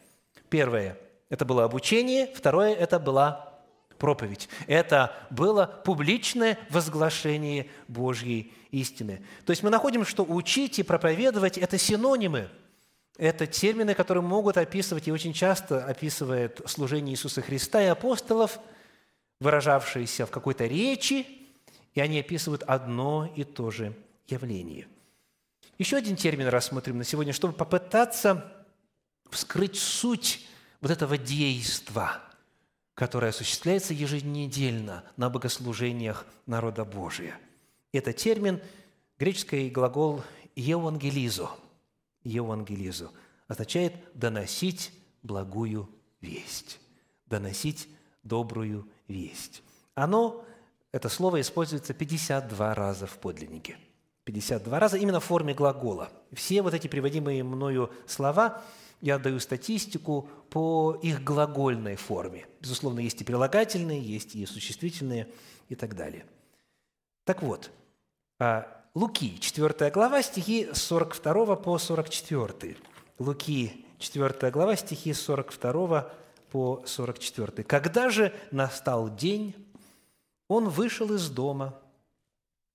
Первое– 0.49 0.97
это 1.29 1.43
было 1.43 1.63
обучение, 1.63 2.31
второе– 2.35 2.73
это 2.75 2.99
была 2.99 3.53
проповедь. 3.97 4.49
Это 4.67 5.15
было 5.31 5.81
публичное 5.83 6.59
возглашение 6.69 7.67
Божьей 7.87 8.53
истины. 8.71 9.23
То 9.45 9.51
есть 9.51 9.63
мы 9.63 9.69
находим, 9.69 10.05
что 10.05 10.23
учить 10.23 10.77
и 10.77 10.83
проповедовать– 10.83 11.57
это 11.59 11.77
синонимы. 11.77 12.49
Это 13.17 13.47
термины, 13.47 13.95
которые 13.95 14.23
могут 14.23 14.57
описывать, 14.57 15.07
и 15.07 15.11
очень 15.11 15.33
часто 15.33 15.83
описывает 15.83 16.61
служение 16.67 17.13
Иисуса 17.13 17.41
Христа 17.41 17.81
и 17.81 17.87
апостолов, 17.87 18.59
выражавшиеся 19.39 20.27
в 20.27 20.29
какой-то 20.29 20.67
речи, 20.67 21.25
и 21.97 21.99
они 21.99 22.19
описывают 22.19 22.63
одно 22.63 23.31
и 23.35 23.43
то 23.43 23.71
же 23.71 23.93
явление. 24.27 24.87
Еще 25.77 25.97
один 25.97 26.15
термин 26.15 26.47
рассмотрим 26.47 26.97
на 26.97 27.03
сегодня, 27.03 27.33
чтобы 27.33 27.53
попытаться 27.53 28.65
вскрыть 29.29 29.77
суть 29.77 30.47
вот 30.79 30.91
этого 30.91 31.17
действа– 31.17 32.21
которое 32.97 33.27
осуществляется 33.27 33.93
еженедельно 33.93 35.03
на 35.17 35.29
богослужениях 35.29 36.25
народа 36.47 36.83
Божия. 36.83 37.39
Это 37.91 38.11
термин, 38.11 38.59
греческий 39.19 39.69
глагол 39.69 40.23
«евангелизо», 40.55 41.47
«евангелизо» 42.23 43.11
означает 43.47 43.93
«доносить 44.15 44.91
благую 45.21 45.87
весть», 46.21 46.79
«доносить 47.27 47.87
добрую 48.23 48.89
весть». 49.07 49.61
Оно, 49.93 50.43
это 50.91 51.09
слово 51.09 51.41
используется 51.41 51.93
52 51.93 52.73
раза 52.75 53.07
в 53.07 53.17
подлиннике. 53.17 53.77
52 54.25 54.79
раза 54.79 54.97
именно 54.97 55.19
в 55.19 55.25
форме 55.25 55.53
глагола. 55.53 56.09
Все 56.33 56.61
вот 56.61 56.73
эти 56.73 56.87
приводимые 56.87 57.43
мною 57.43 57.91
слова– 58.05 58.61
я 59.01 59.19
даю 59.19 59.39
статистику 59.39 60.29
по 60.49 60.97
их 61.01 61.23
глагольной 61.23 61.95
форме. 61.95 62.47
Безусловно, 62.61 62.99
есть 62.99 63.21
и 63.21 63.23
прилагательные, 63.23 64.01
есть 64.01 64.35
и 64.35 64.45
существительные 64.45 65.27
и 65.69 65.75
так 65.75 65.95
далее. 65.95 66.25
Так 67.25 67.41
вот, 67.43 67.71
а, 68.39 68.67
Луки, 68.95 69.39
4 69.39 69.91
глава, 69.91 70.23
стихи 70.23 70.69
с 70.73 70.81
42 70.83 71.55
по 71.57 71.77
44. 71.77 72.77
Луки, 73.19 73.85
4 73.99 74.51
глава, 74.51 74.75
стихи 74.75 75.13
с 75.13 75.21
42 75.21 76.11
по 76.49 76.81
44. 76.85 77.63
«Когда 77.63 78.09
же 78.09 78.33
настал 78.51 79.13
день, 79.13 79.53
он 80.47 80.69
вышел 80.69 81.13
из 81.13 81.29
дома, 81.29 81.79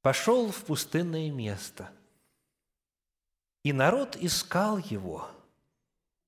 пошел 0.02 0.50
в 0.50 0.64
пустынное 0.64 1.30
место, 1.30 1.90
и 3.64 3.72
народ 3.72 4.16
искал 4.16 4.78
его– 4.78 5.28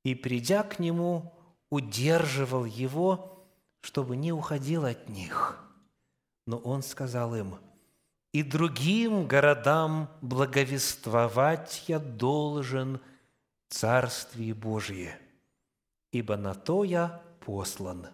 и, 0.04 0.14
придя 0.14 0.62
к 0.62 0.78
нему, 0.78 1.32
удерживал 1.70 2.64
его, 2.64 3.46
чтобы 3.80 4.16
не 4.16 4.32
уходил 4.32 4.84
от 4.84 5.08
них. 5.08 5.58
Но 6.46 6.58
он 6.58 6.82
сказал 6.82 7.34
им, 7.34 7.56
«И 8.32 8.42
другим 8.42 9.26
городам 9.26 10.10
благовествовать 10.20 11.84
я 11.88 11.98
должен 11.98 13.00
Царствие 13.70 14.54
Божие, 14.54 15.18
ибо 16.12 16.36
на 16.36 16.54
то 16.54 16.84
я 16.84 17.22
послан». 17.40 18.08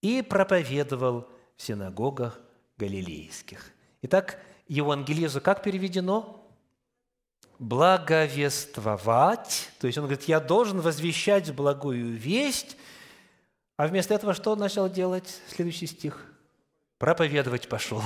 И 0.00 0.22
проповедовал 0.22 1.28
синагогах 1.62 2.38
галилейских. 2.76 3.72
Итак, 4.02 4.38
Евангелизу 4.68 5.40
как 5.40 5.62
переведено? 5.62 6.42
благовествовать, 7.62 9.70
то 9.78 9.86
есть 9.86 9.96
он 9.96 10.06
говорит, 10.06 10.24
я 10.24 10.40
должен 10.40 10.80
возвещать 10.80 11.54
благую 11.54 12.16
весть, 12.16 12.76
а 13.76 13.86
вместо 13.86 14.14
этого 14.14 14.34
что 14.34 14.50
он 14.50 14.58
начал 14.58 14.90
делать? 14.90 15.40
Следующий 15.46 15.86
стих. 15.86 16.26
Проповедовать 16.98 17.68
пошел. 17.68 18.02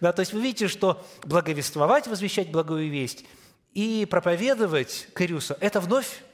Да, 0.00 0.12
то 0.12 0.18
есть 0.20 0.32
вы 0.32 0.40
видите, 0.40 0.66
что 0.66 1.06
благовествовать, 1.22 2.08
возвещать 2.08 2.50
благую 2.50 2.90
весть 2.90 3.24
и 3.72 4.04
проповедовать 4.10 5.06
Кириуса– 5.16 5.56
это 5.60 5.80
вновь 5.80 6.24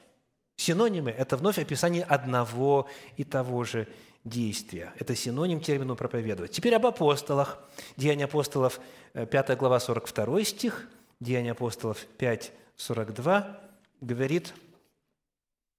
синонимы, 0.55 1.11
это 1.11 1.37
вновь 1.37 1.59
описание 1.59 2.03
одного 2.03 2.89
и 3.15 3.23
того 3.23 3.63
же 3.63 3.87
действия. 4.23 4.93
Это 4.99 5.15
синоним 5.15 5.59
термину 5.59 5.95
«проповедовать». 5.95 6.51
Теперь 6.51 6.75
об 6.75 6.85
апостолах. 6.85 7.59
Деяния 7.97 8.25
апостолов, 8.25 8.79
5 9.13 9.49
э, 9.49 9.55
глава, 9.55 9.79
42 9.79 10.43
стих– 10.43 10.87
Деяния 11.23 11.51
апостолов 11.51 12.05
5, 12.17 12.51
42, 12.75 13.61
говорит, 14.01 14.53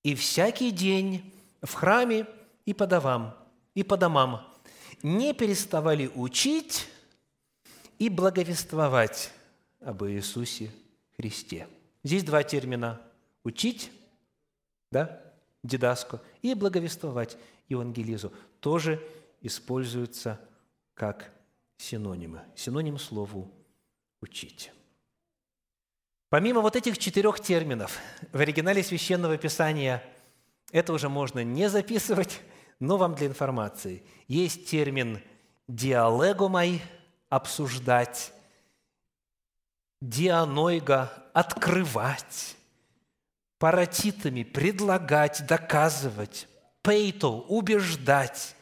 «И 0.02 0.14
всякий 0.14 0.70
день 0.70 1.34
в 1.60 1.74
храме 1.74 2.26
и 2.64 2.72
по 2.72 2.86
домам, 2.86 3.36
и 3.74 3.82
по 3.82 3.98
домам 3.98 4.48
не 5.02 5.34
переставали 5.34 6.10
учить 6.14 6.88
и 7.98 8.08
благовествовать 8.08 9.32
об 9.80 10.04
Иисусе 10.04 10.70
Христе». 11.16 11.68
Здесь 12.02 12.24
два 12.24 12.42
термина– 12.42 13.02
учить, 13.44 13.92
да, 14.90 15.20
дидаско, 15.62 16.22
и 16.40 16.54
благовествовать 16.54 17.36
евангелизу 17.68 18.32
тоже 18.60 19.02
используются 19.40 20.40
как 20.94 21.32
синонимы. 21.76 22.42
Синоним 22.56 22.98
слову 22.98 23.50
«учить». 24.20 24.72
Помимо 26.28 26.62
вот 26.62 26.74
этих 26.74 26.98
четырех 26.98 27.38
терминов 27.38 28.00
в 28.32 28.40
оригинале 28.40 28.82
Священного 28.82 29.36
Писания, 29.36 30.02
это 30.72 30.92
уже 30.92 31.08
можно 31.08 31.44
не 31.44 31.68
записывать, 31.68 32.40
но 32.80 32.96
вам 32.96 33.14
для 33.14 33.28
информации. 33.28 34.02
Есть 34.26 34.68
термин 34.68 35.22
«диалегомай»– 35.68 36.82
обсуждать, 37.28 38.32
«дианойга»– 40.00 41.12
открывать, 41.34 42.56
паратитами– 43.58 44.42
предлагать, 44.44 45.46
доказывать, 45.46 46.48
«пейто»– 46.84 47.40
убеждать, 47.48 48.54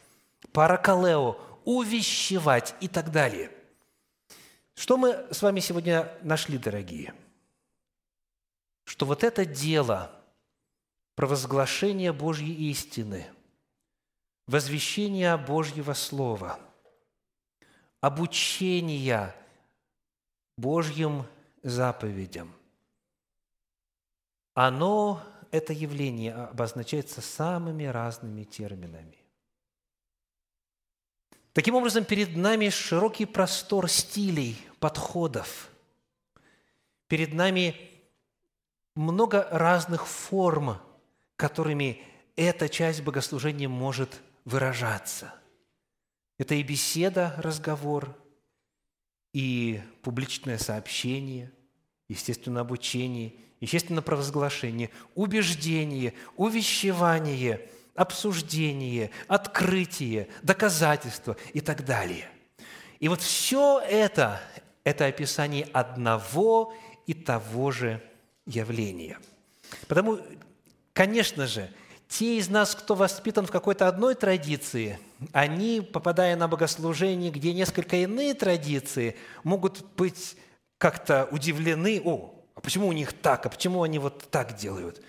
«паракалео»– 0.51 1.37
увещевать 1.65 2.73
и 2.81 2.87
так 2.87 3.11
далее. 3.11 3.51
Что 4.73 4.97
мы 4.97 5.27
с 5.31 5.43
вами 5.43 5.59
сегодня 5.59 6.11
нашли, 6.23 6.57
дорогие– 6.57 7.13
что 8.85 9.05
вот 9.05 9.23
это 9.23 9.45
дело 9.45 10.11
провозглашения 11.15 12.11
Божьей 12.11 12.53
истины, 12.69 13.25
возвещения 14.47 15.37
Божьего 15.37 15.93
Слова, 15.93 16.59
обучения 18.01 19.35
Божьим 20.57 21.25
заповедям, 21.63 22.53
оно, 24.53 25.23
это 25.53 25.71
явление, 25.71 26.33
обозначается 26.33 27.21
самыми 27.21 27.83
разными 27.83 28.43
терминами. 28.43 29.19
Таким 31.53 31.75
образом, 31.75 32.05
перед 32.05 32.35
нами 32.35 32.69
широкий 32.69 33.27
простор 33.27 33.87
стилей, 33.87 34.57
подходов. 34.79 35.69
Перед 37.07 37.35
нами 37.35 37.75
много 38.95 39.47
разных 39.51 40.07
форм, 40.07 40.79
которыми 41.35 42.01
эта 42.35 42.67
часть 42.67 43.03
богослужения 43.03 43.69
может 43.69 44.21
выражаться. 44.45 45.35
Это 46.39 46.55
и 46.55 46.63
беседа, 46.63 47.35
разговор, 47.37 48.17
и 49.33 49.83
публичное 50.01 50.57
сообщение, 50.57 51.51
естественно, 52.09 52.61
обучение, 52.61 53.35
естественно, 53.63 54.01
провозглашение, 54.01 54.89
убеждение, 55.15 56.13
увещевание, 56.35 57.61
обсуждение, 57.95 59.09
открытие, 59.27 60.27
доказательство 60.41 61.37
и 61.53 61.61
так 61.61 61.85
далее. 61.85 62.27
И 62.99 63.07
вот 63.07 63.21
все 63.21 63.79
это– 63.79 64.41
это 64.83 65.05
описание 65.05 65.65
одного 65.71 66.73
и 67.07 67.13
того 67.13 67.71
же 67.71 68.01
явление. 68.45 69.17
Потому, 69.87 70.19
конечно 70.91 71.47
же, 71.47 71.69
те 72.09 72.37
из 72.37 72.49
нас, 72.49 72.75
кто 72.75 72.95
воспитан 72.95 73.45
в 73.45 73.51
какой-то 73.51 73.87
одной 73.87 74.15
традиции, 74.15 74.99
они, 75.31 75.79
попадая 75.79 76.35
на 76.35 76.49
богослужение, 76.49 77.31
где 77.31 77.53
несколько 77.53 77.95
иные 77.95 78.33
традиции, 78.33 79.15
могут 79.45 79.85
быть 79.95 80.35
как-то 80.77 81.29
удивлены, 81.31 82.01
о, 82.03 82.42
а 82.55 82.61
почему 82.61 82.87
у 82.87 82.93
них 82.93 83.13
так, 83.13 83.45
а 83.45 83.49
почему 83.49 83.83
они 83.83 83.99
вот 83.99 84.29
так 84.29 84.55
делают? 84.55 85.01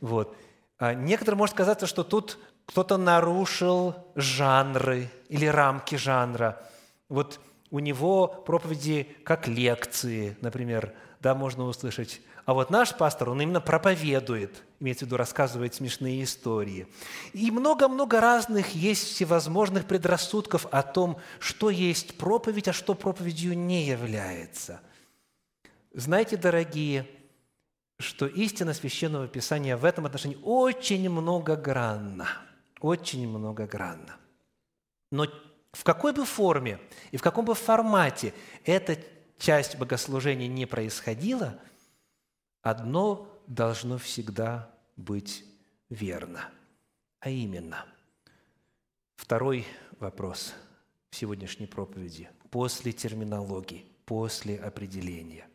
Вот. 0.00 0.36
А 0.78 0.94
некоторым 0.94 1.38
может 1.38 1.54
казаться, 1.54 1.86
что 1.86 2.02
тут 2.04 2.38
кто-то 2.66 2.96
нарушил 2.96 3.94
жанры 4.14 5.10
или 5.28 5.46
рамки 5.46 5.94
жанра. 5.94 6.62
Вот 7.08 7.40
у 7.70 7.78
него 7.78 8.26
проповеди 8.26 9.16
как 9.24 9.48
лекции, 9.48 10.36
например, 10.40 10.92
да, 11.20 11.34
можно 11.34 11.64
услышать. 11.64 12.20
А 12.44 12.54
вот 12.54 12.70
наш 12.70 12.94
пастор, 12.94 13.30
он 13.30 13.40
именно 13.40 13.60
проповедует, 13.60 14.64
имеется 14.80 15.04
в 15.04 15.06
виду, 15.06 15.16
рассказывает 15.16 15.74
смешные 15.74 16.24
истории. 16.24 16.88
И 17.32 17.52
много-много 17.52 18.20
разных 18.20 18.74
есть 18.74 19.04
всевозможных 19.04 19.86
предрассудков 19.86 20.66
о 20.72 20.82
том, 20.82 21.18
что 21.38 21.70
есть 21.70 22.18
проповедь, 22.18 22.66
а 22.66 22.72
что 22.72 22.94
проповедью 22.94 23.56
не 23.56 23.84
является. 23.84 24.80
Знаете, 25.94 26.36
дорогие, 26.36 27.06
что 27.98 28.26
истина 28.26 28.72
Священного 28.72 29.28
Писания 29.28 29.76
в 29.76 29.84
этом 29.84 30.06
отношении 30.06 30.38
очень 30.42 31.08
многогранна. 31.10 32.28
Очень 32.80 33.28
многогранна. 33.28 34.16
Но 35.10 35.26
в 35.72 35.84
какой 35.84 36.12
бы 36.12 36.24
форме 36.24 36.80
и 37.10 37.16
в 37.16 37.22
каком 37.22 37.44
бы 37.44 37.54
формате 37.54 38.34
эта 38.64 38.98
часть 39.38 39.76
богослужения 39.76 40.48
не 40.48 40.66
происходила, 40.66 41.58
одно 42.62 43.28
должно 43.46 43.98
всегда 43.98 44.74
быть 44.96 45.44
верно. 45.90 46.48
А 47.20 47.28
именно, 47.28 47.84
второй 49.16 49.66
вопрос 50.00 50.54
в 51.10 51.16
сегодняшней 51.16 51.66
проповеди 51.66 52.30
после 52.50 52.92
терминологии, 52.92 53.86
после 54.06 54.58
определения. 54.58 55.46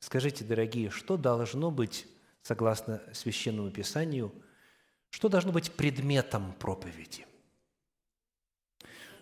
Скажите, 0.00 0.44
дорогие, 0.44 0.90
что 0.90 1.16
должно 1.16 1.70
быть, 1.70 2.06
согласно 2.42 3.02
Священному 3.12 3.70
Писанию, 3.70 4.32
что 5.10 5.28
должно 5.28 5.52
быть 5.52 5.72
предметом 5.72 6.52
проповеди? 6.54 7.26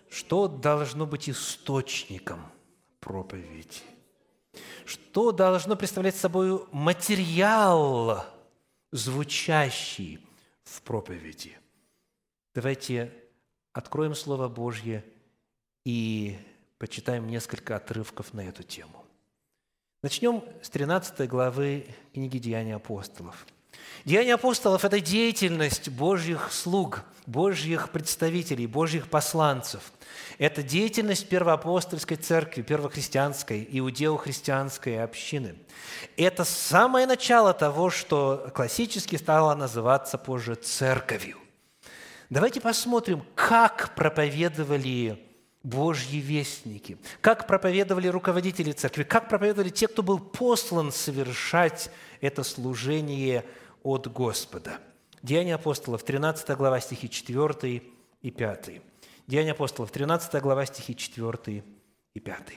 Что 0.09 0.47
должно 0.47 1.05
быть 1.05 1.29
источником 1.29 2.41
проповеди? 2.99 3.81
Что 4.85 5.31
должно 5.31 5.75
представлять 5.75 6.15
собой 6.15 6.65
материал, 6.71 8.25
звучащий 8.91 10.25
в 10.63 10.81
проповеди? 10.81 11.57
Давайте 12.55 13.13
откроем 13.73 14.15
Слово 14.15 14.47
Божье 14.47 15.05
и 15.85 16.39
почитаем 16.77 17.27
несколько 17.27 17.75
отрывков 17.75 18.33
на 18.33 18.41
эту 18.41 18.63
тему. 18.63 18.98
Начнем 20.01 20.45
с 20.61 20.69
13 20.69 21.27
главы 21.27 21.85
книги 22.13 22.37
«Деяния 22.37 22.75
апостолов». 22.75 23.45
Деяния 24.05 24.35
апостолов– 24.35 24.85
это 24.85 25.01
деятельность 25.01 25.89
Божьих 25.89 26.53
слуг, 26.53 27.03
Божьих 27.25 27.89
представителей, 27.89 28.65
Божьих 28.65 29.09
посланцев. 29.09 29.91
Это 30.37 30.63
деятельность 30.63 31.27
первоапостольской 31.27 32.15
церкви, 32.15 32.61
первохристианской, 32.61 33.67
иудео-христианской 33.69 35.03
общины. 35.03 35.57
Это 36.15 36.45
самое 36.45 37.05
начало 37.05 37.53
того, 37.53 37.89
что 37.89 38.49
классически 38.55 39.17
стало 39.17 39.53
называться 39.53 40.17
позже 40.17 40.55
церковью. 40.55 41.37
Давайте 42.29 42.61
посмотрим, 42.61 43.25
как 43.35 43.95
проповедовали 43.95 45.28
Божьи 45.63 46.19
вестники, 46.19 46.97
как 47.19 47.45
проповедовали 47.45 48.07
руководители 48.07 48.71
церкви, 48.71 49.03
как 49.03 49.27
проповедовали 49.27 49.69
те, 49.69 49.87
кто 49.87 50.03
был 50.03 50.19
послан 50.19 50.91
совершать 50.91 51.91
это 52.21 52.43
служение 52.43 53.45
от 53.83 54.07
Господа. 54.07 54.79
Деяния 55.21 55.55
апостолов, 55.55 56.03
13 56.03 56.57
глава, 56.57 56.79
стихи 56.79 57.09
4 57.09 57.83
и 58.21 58.31
5. 58.31 58.81
Деяния 59.27 59.51
апостолов, 59.51 59.91
13 59.91 60.41
глава, 60.41 60.65
стихи 60.65 60.95
4 60.95 61.63
и 62.13 62.19
5. 62.19 62.53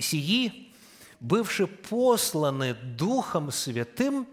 «Сии, 0.00 0.72
бывшие 1.20 1.68
посланы 1.68 2.74
Духом 2.74 3.52
Святым, 3.52 4.26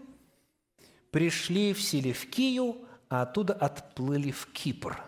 пришли 1.12 1.72
в 1.72 1.80
Селевкию, 1.80 2.76
а 3.08 3.22
оттуда 3.22 3.52
отплыли 3.54 4.32
в 4.32 4.46
Кипр». 4.52 5.07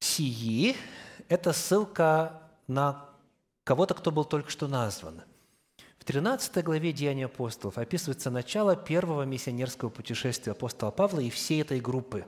«Сии»– 0.00 0.76
это 1.28 1.52
ссылка 1.52 2.42
на 2.66 3.04
кого-то, 3.64 3.94
кто 3.94 4.10
был 4.10 4.24
только 4.24 4.50
что 4.50 4.68
назван– 4.68 5.22
13 6.06 6.62
главе 6.62 6.92
Деяний 6.92 7.26
апостолов 7.26 7.78
описывается 7.78 8.30
начало 8.30 8.76
первого 8.76 9.24
миссионерского 9.24 9.88
путешествия 9.88 10.52
апостола 10.52 10.92
Павла 10.92 11.18
и 11.18 11.30
всей 11.30 11.60
этой 11.62 11.80
группы, 11.80 12.24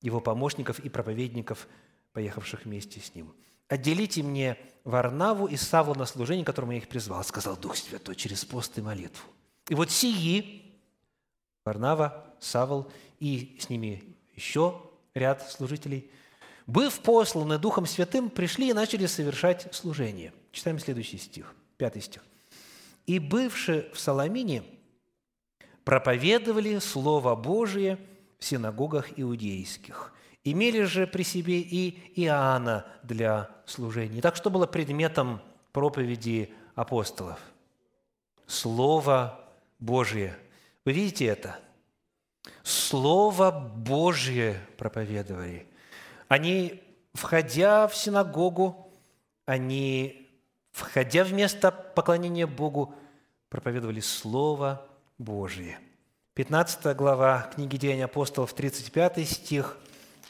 его 0.00 0.22
помощников 0.22 0.78
и 0.80 0.88
проповедников, 0.88 1.68
поехавших 2.14 2.64
вместе 2.64 3.00
с 3.00 3.14
ним. 3.14 3.34
«Отделите 3.68 4.22
мне 4.22 4.56
Варнаву 4.84 5.46
и 5.46 5.56
Савла 5.56 5.92
на 5.92 6.06
служение, 6.06 6.46
которому 6.46 6.72
я 6.72 6.78
их 6.78 6.88
призвал», 6.88 7.22
сказал 7.24 7.58
Дух 7.58 7.76
Святой 7.76 8.16
через 8.16 8.46
пост 8.46 8.78
и 8.78 8.80
молитву. 8.80 9.22
И 9.68 9.74
вот 9.74 9.90
сии, 9.90 10.74
Варнава, 11.66 12.24
Савл 12.40 12.90
и 13.20 13.58
с 13.60 13.68
ними 13.68 14.16
еще 14.34 14.80
ряд 15.12 15.46
служителей, 15.50 16.10
быв 16.68 17.00
посланы 17.00 17.58
Духом 17.58 17.86
Святым, 17.86 18.30
пришли 18.30 18.70
и 18.70 18.72
начали 18.72 19.06
совершать 19.06 19.74
служение. 19.74 20.32
Читаем 20.52 20.78
следующий 20.78 21.18
стих, 21.18 21.52
пятый 21.76 22.00
стих 22.00 22.22
и 23.08 23.18
бывшие 23.18 23.90
в 23.94 23.98
Соломине 23.98 24.62
проповедовали 25.82 26.78
Слово 26.78 27.34
Божие 27.34 27.98
в 28.38 28.44
синагогах 28.44 29.18
иудейских. 29.18 30.12
Имели 30.44 30.82
же 30.82 31.06
при 31.06 31.22
себе 31.22 31.58
и 31.58 31.98
Иоанна 32.22 32.84
для 33.02 33.48
служения. 33.64 34.20
Так 34.20 34.36
что 34.36 34.50
было 34.50 34.66
предметом 34.66 35.40
проповеди 35.72 36.52
апостолов? 36.74 37.40
Слово 38.46 39.40
Божие. 39.78 40.36
Вы 40.84 40.92
видите 40.92 41.24
это? 41.24 41.58
Слово 42.62 43.50
Божье 43.50 44.60
проповедовали. 44.76 45.66
Они, 46.28 46.82
входя 47.14 47.88
в 47.88 47.96
синагогу, 47.96 48.92
они 49.46 50.28
входя 50.72 51.24
в 51.24 51.32
место 51.32 51.70
поклонения 51.70 52.46
Богу, 52.46 52.94
проповедовали 53.48 54.00
Слово 54.00 54.86
Божие. 55.16 55.78
15 56.34 56.94
глава 56.94 57.50
книги 57.54 57.76
Деяний 57.76 58.04
апостолов, 58.04 58.52
35 58.52 59.28
стих, 59.28 59.78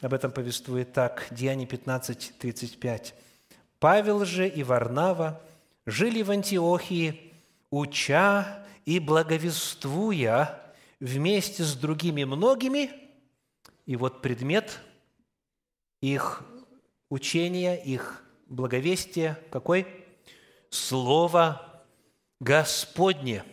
об 0.01 0.13
этом 0.13 0.31
повествует 0.31 0.93
так, 0.93 1.27
Деяния 1.29 1.67
15, 1.67 2.33
35. 2.39 3.13
«Павел 3.79 4.25
же 4.25 4.47
и 4.47 4.63
Варнава 4.63 5.41
жили 5.85 6.21
в 6.21 6.31
Антиохии, 6.31 7.33
уча 7.69 8.65
и 8.85 8.99
благовествуя 8.99 10.59
вместе 10.99 11.63
с 11.63 11.75
другими 11.75 12.23
многими». 12.23 12.89
И 13.85 13.95
вот 13.95 14.21
предмет 14.21 14.79
их 16.01 16.43
учения, 17.09 17.75
их 17.75 18.23
благовестия 18.47 19.39
какой– 19.51 19.87
Слово 20.69 21.83
Господне. 22.39 23.43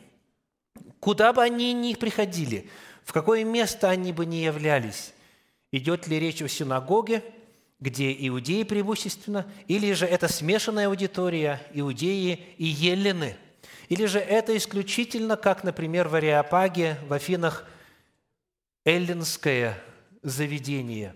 Куда 1.00 1.32
бы 1.32 1.42
они 1.42 1.72
ни 1.72 1.94
приходили, 1.94 2.68
в 3.04 3.12
какое 3.12 3.44
место 3.44 3.88
они 3.88 4.12
бы 4.12 4.26
ни 4.26 4.36
являлись, 4.36 5.14
идет 5.72 6.06
ли 6.06 6.18
речь 6.20 6.42
о 6.42 6.48
синагоге, 6.48 7.22
где 7.80 8.12
иудеи 8.26 8.64
преимущественно, 8.64 9.50
или 9.66 9.92
же 9.92 10.06
это 10.06 10.28
смешанная 10.28 10.88
аудитория, 10.88 11.62
иудеи 11.72 12.54
и 12.58 12.64
елены, 12.64 13.36
или 13.88 14.06
же 14.06 14.18
это 14.18 14.56
исключительно, 14.56 15.36
как, 15.36 15.64
например, 15.64 16.08
в 16.08 16.14
Ариапаге, 16.16 16.98
в 17.08 17.12
Афинах, 17.12 17.66
эллинское 18.84 19.80
заведение. 20.22 21.14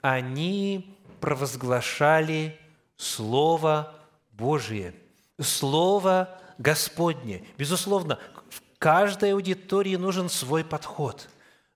Они 0.00 0.96
провозглашали 1.20 2.58
Слово 2.96 3.94
Божие– 4.32 4.94
Слово 5.40 6.38
Господне. 6.58 7.44
Безусловно, 7.56 8.18
в 8.50 8.62
каждой 8.78 9.32
аудитории 9.32 9.96
нужен 9.96 10.28
свой 10.28 10.64
подход, 10.64 11.28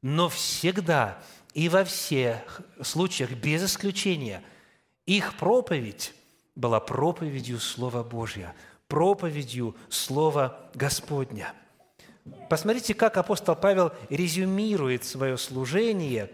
но 0.03 0.29
всегда 0.29 1.19
и 1.55 1.69
во 1.69 1.85
всех 1.85 2.61
случаях, 2.83 3.33
без 3.33 3.65
исключения, 3.65 4.43
их 5.07 5.37
проповедь 5.37 6.15
была 6.55 6.81
проповедью 6.81 7.59
Слова 7.59 8.03
Божьего, 8.03 8.53
проповедью 8.89 9.77
Слова 9.89 10.69
Господня. 10.75 11.55
Посмотрите, 12.49 12.95
как 12.95 13.17
апостол 13.17 13.55
Павел 13.55 13.93
резюмирует 14.09 15.05
свое 15.05 15.37
служение 15.37 16.31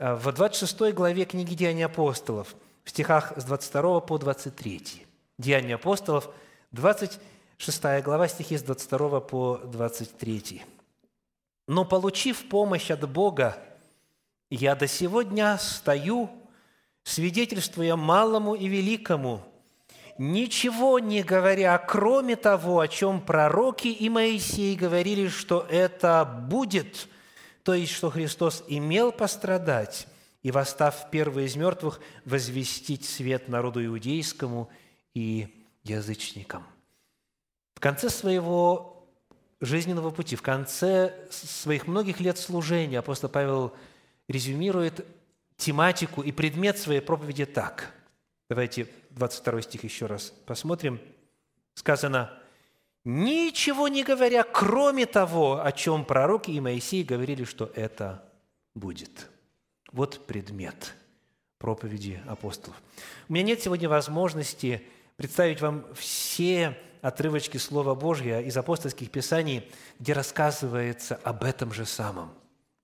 в 0.00 0.32
26 0.32 0.94
главе 0.94 1.26
книги 1.26 1.54
Деяний 1.54 1.84
апостолов, 1.84 2.56
в 2.84 2.90
стихах 2.90 3.34
с 3.36 3.44
22 3.44 4.00
по 4.00 4.16
23. 4.18 5.06
Деяния 5.38 5.74
апостолов– 5.74 6.30
26 6.72 8.02
глава, 8.02 8.28
стихи 8.28 8.56
с 8.56 8.62
22 8.62 9.20
по 9.20 9.60
23. 9.64 10.62
«Но, 11.68 11.84
получив 11.84 12.48
помощь 12.48 12.90
от 12.90 13.06
Бога, 13.10 13.58
я 14.48 14.74
до 14.74 14.86
сего 14.86 15.22
дня 15.22 15.58
стою, 15.58 16.30
свидетельствуя 17.02 17.96
малому 17.96 18.54
и 18.54 18.68
великому, 18.68 19.42
ничего 20.16 20.98
не 20.98 21.22
говоря, 21.22 21.76
кроме 21.76 22.36
того, 22.36 22.80
о 22.80 22.88
чем 22.88 23.20
пророки 23.20 23.88
и 23.88 24.08
Моисей 24.08 24.76
говорили, 24.76 25.28
что 25.28 25.66
это 25.68 26.24
будет, 26.24 27.08
то 27.62 27.74
есть, 27.74 27.92
что 27.92 28.10
Христос 28.10 28.64
имел 28.68 29.12
пострадать 29.12 30.06
и, 30.42 30.50
восстав 30.50 31.10
первый 31.10 31.44
из 31.44 31.56
мертвых, 31.56 32.00
возвестить 32.24 33.04
свет 33.04 33.48
народу 33.48 33.84
иудейскому 33.84 34.70
и 35.14 35.48
язычникам. 35.82 36.64
В 37.74 37.80
конце 37.80 38.08
своего 38.10 39.06
жизненного 39.60 40.10
пути, 40.10 40.36
в 40.36 40.42
конце 40.42 41.14
своих 41.30 41.86
многих 41.86 42.20
лет 42.20 42.38
служения 42.38 42.98
апостол 42.98 43.28
Павел 43.28 43.74
резюмирует 44.28 45.06
тематику 45.56 46.22
и 46.22 46.32
предмет 46.32 46.78
своей 46.78 47.00
проповеди 47.00 47.44
так. 47.44 47.92
Давайте 48.48 48.88
22 49.10 49.62
стих 49.62 49.84
еще 49.84 50.06
раз 50.06 50.32
посмотрим. 50.46 51.00
Сказано, 51.74 52.39
«Ничего 53.04 53.88
не 53.88 54.04
говоря, 54.04 54.42
кроме 54.42 55.06
того, 55.06 55.64
о 55.64 55.72
чем 55.72 56.04
пророки 56.04 56.50
и 56.50 56.60
Моисей 56.60 57.02
говорили, 57.02 57.44
что 57.44 57.70
это 57.74 58.24
будет». 58.74 59.30
Вот 59.92 60.26
предмет 60.26 60.94
проповеди 61.58 62.22
апостолов. 62.26 62.80
У 63.28 63.32
меня 63.32 63.44
нет 63.44 63.62
сегодня 63.62 63.88
возможности 63.88 64.82
представить 65.16 65.60
вам 65.60 65.84
все 65.94 66.76
отрывочки 67.02 67.58
Слова 67.58 67.94
Божьего 67.94 68.40
из 68.40 68.56
апостольских 68.56 69.10
писаний, 69.10 69.68
где 69.98 70.12
рассказывается 70.12 71.16
об 71.16 71.44
этом 71.44 71.72
же 71.72 71.86
самом. 71.86 72.32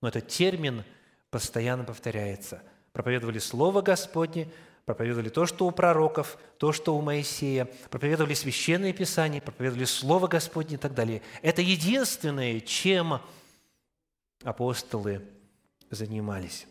Но 0.01 0.09
этот 0.09 0.27
термин 0.27 0.83
постоянно 1.29 1.83
повторяется. 1.83 2.61
Проповедовали 2.93 3.39
Слово 3.39 3.81
Господне, 3.81 4.47
проповедовали 4.87 5.27
то, 5.27 5.45
что 5.45 5.67
у 5.67 5.71
пророков, 5.71 6.37
то, 6.57 6.71
что 6.71 6.95
у 6.95 7.01
Моисея, 7.01 7.67
проповедовали 7.91 8.33
священные 8.33 8.93
писания, 8.93 9.41
проповедовали 9.41 9.83
Слово 9.83 10.27
Господне 10.27 10.75
и 10.75 10.77
так 10.79 10.93
далее. 10.93 11.21
Это 11.41 11.61
единственное, 11.61 12.61
чем 12.61 13.21
апостолы 14.43 15.21
занимались. 15.91 16.67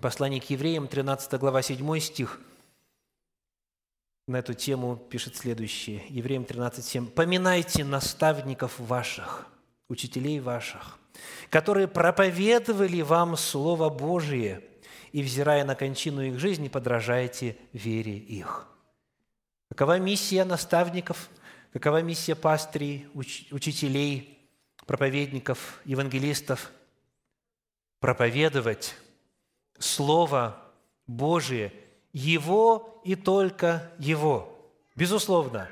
Послание 0.00 0.40
к 0.40 0.48
евреям, 0.48 0.88
13 0.88 1.38
глава, 1.38 1.60
7 1.60 2.00
стих– 2.00 2.40
на 4.26 4.36
эту 4.36 4.52
тему 4.52 4.96
пишет 4.96 5.36
следующее. 5.36 6.02
Евреям 6.10 6.42
13.7. 6.42 7.06
«Поминайте 7.06 7.82
наставников 7.82 8.78
ваших, 8.78 9.46
учителей 9.88 10.38
ваших, 10.38 10.98
которые 11.48 11.88
проповедовали 11.88 13.00
вам 13.00 13.38
Слово 13.38 13.88
Божие, 13.88 14.62
и, 15.12 15.22
взирая 15.22 15.64
на 15.64 15.74
кончину 15.74 16.22
их 16.22 16.38
жизни, 16.38 16.68
подражайте 16.68 17.56
вере 17.72 18.16
их». 18.16 18.68
Какова 19.68 19.98
миссия 19.98 20.44
наставников? 20.44 21.28
Какова 21.72 22.02
миссия 22.02 22.34
пастырей, 22.34 23.06
учителей, 23.14 24.48
проповедников, 24.86 25.80
евангелистов? 25.84 26.72
Проповедовать 28.00 28.94
Слово 29.78 30.62
Божие– 31.06 31.72
его 32.12 33.00
и 33.04 33.14
только 33.14 33.90
Его. 33.98 34.54
Безусловно, 34.96 35.68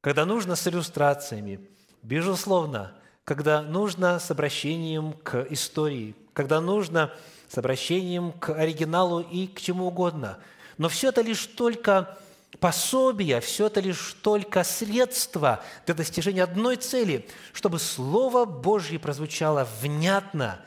когда 0.00 0.24
нужно 0.24 0.56
с 0.56 0.66
иллюстрациями, 0.66 1.60
безусловно, 2.02 2.94
когда 3.24 3.62
нужно 3.62 4.18
с 4.18 4.30
обращением 4.30 5.12
к 5.12 5.46
истории, 5.50 6.14
когда 6.32 6.60
нужно 6.60 7.12
с 7.54 7.58
обращением 7.58 8.32
к 8.32 8.52
оригиналу 8.52 9.20
и 9.20 9.46
к 9.46 9.60
чему 9.60 9.86
угодно. 9.86 10.38
Но 10.76 10.88
все 10.88 11.10
это 11.10 11.20
лишь 11.20 11.46
только 11.46 12.18
пособие, 12.58 13.40
все 13.40 13.66
это 13.66 13.78
лишь 13.80 14.14
только 14.22 14.64
средство 14.64 15.62
для 15.86 15.94
достижения 15.94 16.42
одной 16.42 16.76
цели, 16.76 17.28
чтобы 17.52 17.78
Слово 17.78 18.44
Божье 18.44 18.98
прозвучало 18.98 19.68
внятно, 19.80 20.60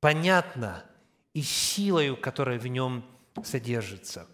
понятно 0.00 0.82
и 1.32 1.42
силою, 1.42 2.16
которая 2.16 2.58
в 2.58 2.66
нем 2.66 3.04
содержится. 3.44 4.26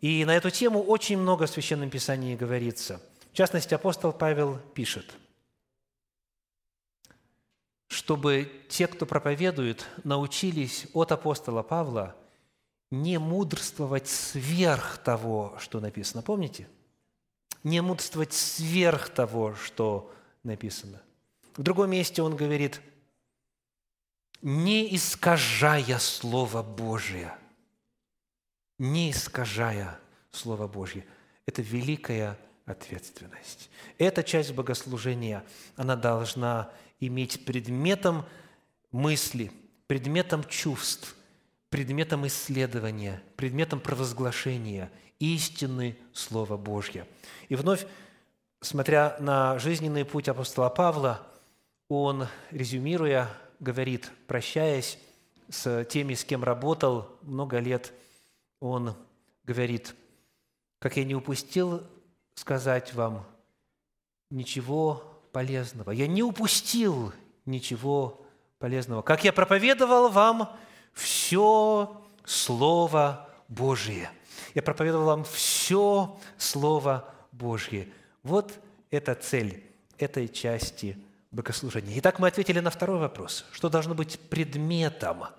И 0.00 0.24
на 0.24 0.34
эту 0.34 0.48
тему 0.48 0.82
очень 0.82 1.18
много 1.18 1.46
в 1.46 1.50
Священном 1.50 1.90
Писании 1.90 2.36
говорится. 2.36 3.02
В 3.32 3.36
частности, 3.36 3.74
апостол 3.74 4.12
Павел 4.12 4.58
пишет, 4.74 5.12
чтобы 7.92 8.50
те, 8.68 8.86
кто 8.86 9.06
проповедует, 9.06 9.86
научились 10.04 10.86
от 10.94 11.12
апостола 11.12 11.62
Павла 11.62 12.16
не 12.90 13.18
мудрствовать 13.18 14.08
сверх 14.08 14.98
того, 14.98 15.56
что 15.58 15.80
написано. 15.80 16.22
Помните? 16.22 16.68
Не 17.62 17.80
мудрствовать 17.80 18.32
сверх 18.32 19.08
того, 19.08 19.54
что 19.54 20.12
написано. 20.42 21.00
В 21.56 21.62
другом 21.62 21.90
месте 21.90 22.22
он 22.22 22.34
говорит, 22.36 22.80
не 24.40 24.94
искажая 24.94 25.98
Слово 25.98 26.62
Божие– 26.62 27.36
не 28.82 29.12
искажая 29.12 29.96
Слово 30.32 30.66
Божье. 30.66 31.06
Это 31.46 31.62
великая 31.62 32.36
ответственность. 32.66 33.70
Эта 33.96 34.24
часть 34.24 34.52
богослужения, 34.52 35.44
она 35.76 35.94
должна 35.94 36.70
иметь 37.06 37.44
предметом 37.44 38.24
мысли, 38.90 39.52
предметом 39.86 40.44
чувств, 40.44 41.16
предметом 41.68 42.26
исследования, 42.26 43.22
предметом 43.36 43.80
провозглашения 43.80 44.90
истины 45.18 45.96
Слова 46.12 46.56
Божье. 46.56 47.06
И 47.48 47.54
вновь, 47.54 47.86
смотря 48.60 49.16
на 49.20 49.58
жизненный 49.58 50.04
путь 50.04 50.28
апостола 50.28 50.68
Павла, 50.68 51.26
он, 51.88 52.26
резюмируя, 52.50 53.28
говорит, 53.60 54.10
прощаясь 54.26 54.98
с 55.48 55.84
теми, 55.84 56.14
с 56.14 56.24
кем 56.24 56.42
работал 56.42 57.08
много 57.22 57.58
лет– 57.58 57.92
он 58.62 58.94
говорит, 59.42 59.96
как 60.78 60.96
я 60.96 61.02
не 61.02 61.16
упустил 61.16 61.82
сказать 62.36 62.94
вам 62.94 63.26
ничего 64.30 65.11
полезного. 65.32 65.90
Я 65.90 66.06
не 66.06 66.22
упустил 66.22 67.12
ничего 67.46 68.20
полезного. 68.58 69.02
Как 69.02 69.24
я 69.24 69.32
проповедовал 69.32 70.08
вам 70.10 70.54
все 70.92 72.02
Слово 72.24 73.28
Божие. 73.48 74.10
Я 74.54 74.62
проповедовал 74.62 75.06
вам 75.06 75.24
все 75.24 76.18
Слово 76.36 77.12
Божье. 77.32 77.88
Вот 78.22 78.52
эта 78.90 79.14
цель 79.14 79.64
этой 79.98 80.28
части 80.28 80.96
богослужения. 81.30 81.98
Итак, 81.98 82.18
мы 82.18 82.28
ответили 82.28 82.60
на 82.60 82.70
второй 82.70 82.98
вопрос. 82.98 83.44
Что 83.52 83.68
должно 83.68 83.94
быть 83.94 84.20
предметом– 84.28 85.24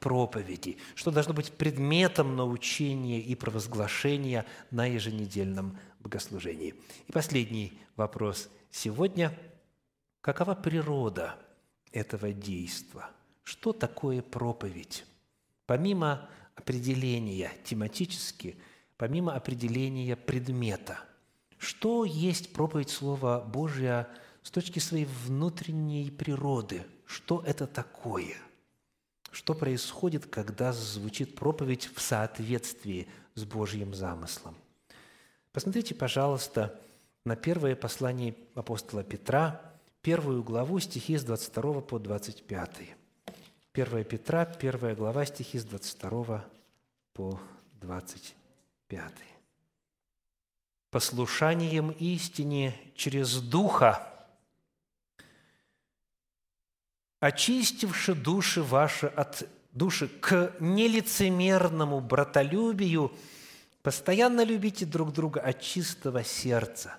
проповеди, 0.00 0.76
что 0.94 1.10
должно 1.10 1.34
быть 1.34 1.52
предметом 1.52 2.36
научения 2.36 3.20
и 3.20 3.34
провозглашения 3.34 4.46
на 4.70 4.86
еженедельном 4.86 5.78
богослужении. 6.00 6.74
И 7.06 7.12
последний 7.12 7.78
вопрос 7.96 8.48
сегодня. 8.76 9.36
Какова 10.20 10.54
природа 10.54 11.36
этого 11.92 12.32
действа? 12.32 13.10
Что 13.42 13.72
такое 13.72 14.22
проповедь? 14.22 15.04
Помимо 15.66 16.28
определения 16.54 17.52
тематически, 17.64 18.56
помимо 18.96 19.34
определения 19.34 20.16
предмета, 20.16 20.98
что 21.58 22.04
есть 22.04 22.52
проповедь 22.52 22.90
Слова 22.90 23.40
Божия 23.40 24.08
с 24.42 24.50
точки 24.50 24.78
своей 24.78 25.06
внутренней 25.24 26.10
природы? 26.10 26.84
Что 27.06 27.42
это 27.46 27.66
такое– 27.66 28.36
что 29.36 29.52
происходит, 29.52 30.24
когда 30.26 30.72
звучит 30.72 31.34
проповедь 31.34 31.90
в 31.94 32.00
соответствии 32.00 33.06
с 33.34 33.44
Божьим 33.44 33.94
замыслом. 33.94 34.56
Посмотрите, 35.52 35.94
пожалуйста, 35.94 36.80
на 37.26 37.34
первое 37.34 37.74
послание 37.74 38.36
апостола 38.54 39.02
Петра, 39.02 39.60
первую 40.00 40.44
главу, 40.44 40.78
стихи 40.78 41.16
с 41.16 41.24
22 41.24 41.80
по 41.80 41.98
25. 41.98 42.70
1 43.72 44.04
Петра, 44.04 44.44
первая 44.44 44.94
глава, 44.94 45.26
стихи 45.26 45.58
с 45.58 45.64
22 45.64 46.44
по 47.14 47.40
25. 47.80 49.12
«Послушанием 50.90 51.90
истине 51.90 52.74
через 52.94 53.40
Духа 53.40 54.12
очистивши 57.18 58.14
души 58.14 58.62
ваши 58.62 59.06
от 59.08 59.48
души 59.72 60.06
к 60.06 60.54
нелицемерному 60.60 62.00
братолюбию, 62.00 63.12
постоянно 63.82 64.44
любите 64.44 64.86
друг 64.86 65.12
друга 65.12 65.40
от 65.40 65.60
чистого 65.60 66.22
сердца, 66.22 66.96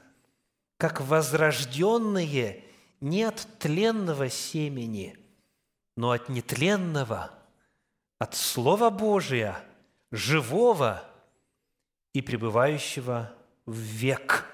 как 0.77 1.01
возрожденные 1.01 2.63
не 3.01 3.23
от 3.23 3.47
тленного 3.59 4.29
семени, 4.29 5.17
но 5.95 6.11
от 6.11 6.29
нетленного, 6.29 7.31
от 8.19 8.35
Слова 8.35 8.89
Божия, 8.89 9.59
живого 10.11 11.03
и 12.13 12.21
пребывающего 12.21 13.31
в 13.65 13.75
век. 13.75 14.45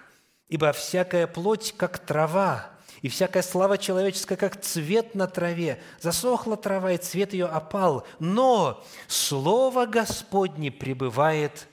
Ибо 0.50 0.72
всякая 0.72 1.28
плоть, 1.28 1.74
как 1.78 2.00
трава, 2.00 2.70
и 3.02 3.10
всякая 3.10 3.44
слава 3.44 3.78
человеческая, 3.78 4.38
как 4.38 4.62
цвет 4.62 5.14
на 5.14 5.28
траве. 5.28 5.82
Засохла 6.00 6.56
трава, 6.56 6.94
и 6.94 6.98
цвет 6.98 7.34
ее 7.34 7.48
опал. 7.48 8.08
Но 8.20 8.82
Слово 9.08 9.86
Господне 9.86 10.72
пребывает 10.72 11.68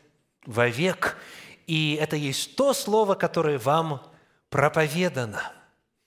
вовек. 0.45 1.17
И 1.69 1.97
это 2.01 2.17
есть 2.17 2.57
то 2.57 2.73
Слово, 2.73 3.15
которое 3.15 3.59
вам 3.59 4.10
проповедано. 4.51 5.41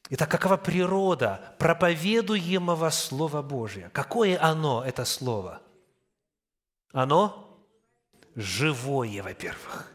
Итак, 0.09 0.29
какова 0.29 0.57
природа 0.57 1.55
проповедуемого 1.57 2.89
Слова 2.89 3.41
Божия? 3.41 3.89
Какое 3.89 4.39
оно, 4.39 4.83
это 4.85 5.05
Слово? 5.05 5.61
Оно 6.91 7.57
живое, 8.35 9.23
во-первых. 9.23 9.91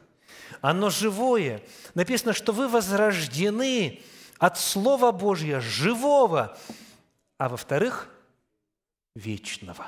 Оно 0.60 0.90
живое. 0.90 1.62
Написано, 1.94 2.32
что 2.32 2.52
вы 2.52 2.68
возрождены 2.68 4.02
от 4.38 4.58
Слова 4.58 5.12
Божьего, 5.12 5.60
живого, 5.60 6.58
а 7.36 7.48
во-вторых, 7.48 8.08
вечного, 9.14 9.86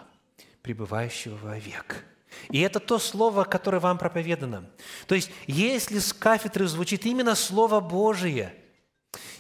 пребывающего 0.63 1.37
вовек. 1.37 2.05
И 2.51 2.61
это 2.61 2.81
то 2.81 2.99
слово, 2.99 3.45
которое 3.45 3.81
вам 3.81 3.99
проповедано. 3.99 4.71
То 5.07 5.15
есть, 5.15 5.31
если 5.47 5.99
с 5.99 6.13
кафедры 6.13 6.67
звучит 6.67 7.07
именно 7.07 7.35
Слово 7.35 7.81
Божие– 7.81 8.55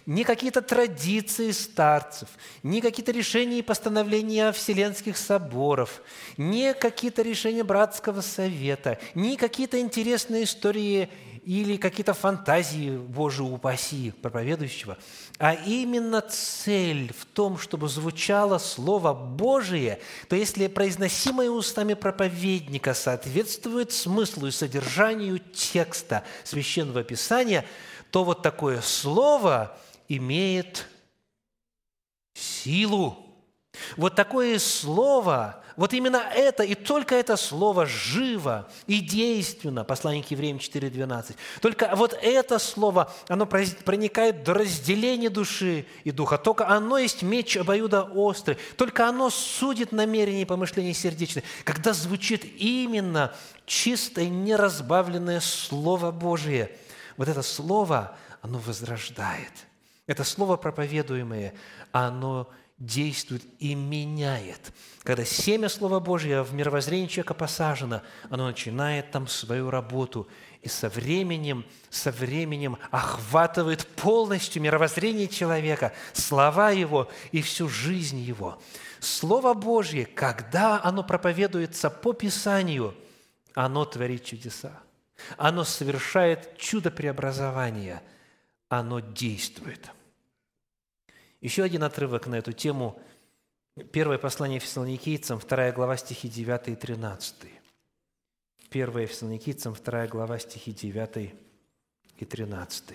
не 0.06 0.24
какие-то 0.24 0.62
традиции 0.62 1.50
старцев, 1.52 2.28
не 2.62 2.80
какие-то 2.80 3.12
решения 3.12 3.58
и 3.58 3.62
постановления 3.62 4.50
Вселенских 4.52 5.16
соборов, 5.16 6.02
не 6.36 6.74
какие-то 6.74 7.22
решения 7.22 7.62
Братского 7.62 8.20
совета, 8.20 8.98
не 9.14 9.36
какие-то 9.36 9.78
интересные 9.78 10.44
истории 10.44 11.10
или 11.58 11.76
какие-то 11.76 12.14
фантазии, 12.14 12.96
Боже 12.96 13.42
упаси, 13.42 14.12
проповедующего, 14.12 14.98
а 15.38 15.54
именно 15.54 16.20
цель 16.20 17.12
в 17.12 17.24
том, 17.24 17.58
чтобы 17.58 17.88
звучало 17.88 18.58
Слово 18.58 19.14
Божие, 19.14 20.00
то 20.28 20.36
если 20.36 20.66
произносимое 20.66 21.50
устами 21.50 21.94
проповедника 21.94 22.94
соответствует 22.94 23.92
смыслу 23.92 24.46
и 24.46 24.50
содержанию 24.50 25.38
текста 25.38 26.24
Священного 26.44 27.02
Писания, 27.02 27.64
то 28.10 28.24
вот 28.24 28.42
такое 28.42 28.80
Слово– 28.80 29.76
имеет 30.10 30.88
силу. 32.34 33.16
Вот 33.96 34.16
такое 34.16 34.58
слово, 34.58 35.59
вот 35.76 35.92
именно 35.92 36.22
это 36.34 36.62
и 36.62 36.74
только 36.74 37.14
это 37.14 37.36
слово 37.36 37.86
живо 37.86 38.68
и 38.86 39.00
действенно, 39.00 39.84
послание 39.84 40.22
к 40.22 40.30
евреям 40.30 40.58
4.12. 40.58 41.34
Только 41.60 41.90
вот 41.94 42.18
это 42.20 42.58
слово, 42.58 43.12
оно 43.28 43.46
проникает 43.46 44.44
до 44.44 44.54
разделения 44.54 45.30
души 45.30 45.86
и 46.04 46.10
духа. 46.10 46.38
Только 46.38 46.68
оно 46.68 46.98
есть 46.98 47.22
меч 47.22 47.56
обоюда 47.56 48.02
острый. 48.02 48.58
Только 48.76 49.08
оно 49.08 49.30
судит 49.30 49.92
намерения 49.92 50.42
и 50.42 50.46
помышления 50.46 50.94
сердечные. 50.94 51.44
Когда 51.64 51.92
звучит 51.92 52.44
именно 52.58 53.34
чистое, 53.66 54.28
неразбавленное 54.28 55.40
Слово 55.40 56.10
Божие, 56.10 56.76
вот 57.16 57.28
это 57.28 57.42
Слово, 57.42 58.16
оно 58.42 58.58
возрождает– 58.58 59.52
это 60.10 60.24
слово 60.24 60.56
проповедуемое, 60.56 61.54
оно 61.92 62.50
действует 62.80 63.42
и 63.58 63.74
меняет. 63.74 64.72
Когда 65.02 65.24
семя 65.24 65.68
Слова 65.68 66.00
Божьего 66.00 66.42
в 66.42 66.54
мировоззрении 66.54 67.06
человека 67.06 67.34
посажено, 67.34 68.02
оно 68.30 68.46
начинает 68.46 69.10
там 69.10 69.28
свою 69.28 69.70
работу 69.70 70.26
и 70.62 70.68
со 70.68 70.88
временем, 70.88 71.64
со 71.90 72.10
временем 72.10 72.78
охватывает 72.90 73.86
полностью 73.86 74.62
мировоззрение 74.62 75.28
человека, 75.28 75.92
слова 76.14 76.70
его 76.70 77.10
и 77.32 77.42
всю 77.42 77.68
жизнь 77.68 78.18
его. 78.18 78.60
Слово 78.98 79.54
Божье, 79.54 80.06
когда 80.06 80.82
оно 80.82 81.02
проповедуется 81.02 81.90
по 81.90 82.12
Писанию, 82.12 82.94
оно 83.54 83.84
творит 83.84 84.24
чудеса. 84.24 84.72
Оно 85.36 85.64
совершает 85.64 86.56
чудо 86.56 86.90
преобразования. 86.90 88.02
Оно 88.68 89.00
действует– 89.00 89.90
еще 91.40 91.62
один 91.62 91.82
отрывок 91.82 92.26
на 92.26 92.36
эту 92.36 92.52
тему. 92.52 93.00
Первое 93.92 94.18
послание 94.18 94.60
Фессалоникийцам, 94.60 95.38
2 95.38 95.72
глава, 95.72 95.96
стихи 95.96 96.28
9 96.28 96.68
и 96.68 96.76
13. 96.76 97.34
Первое 98.68 99.06
Фессалоникийцам, 99.06 99.74
2 99.74 100.06
глава, 100.08 100.38
стихи 100.38 100.72
9 100.72 101.34
и 102.18 102.24
13. 102.24 102.94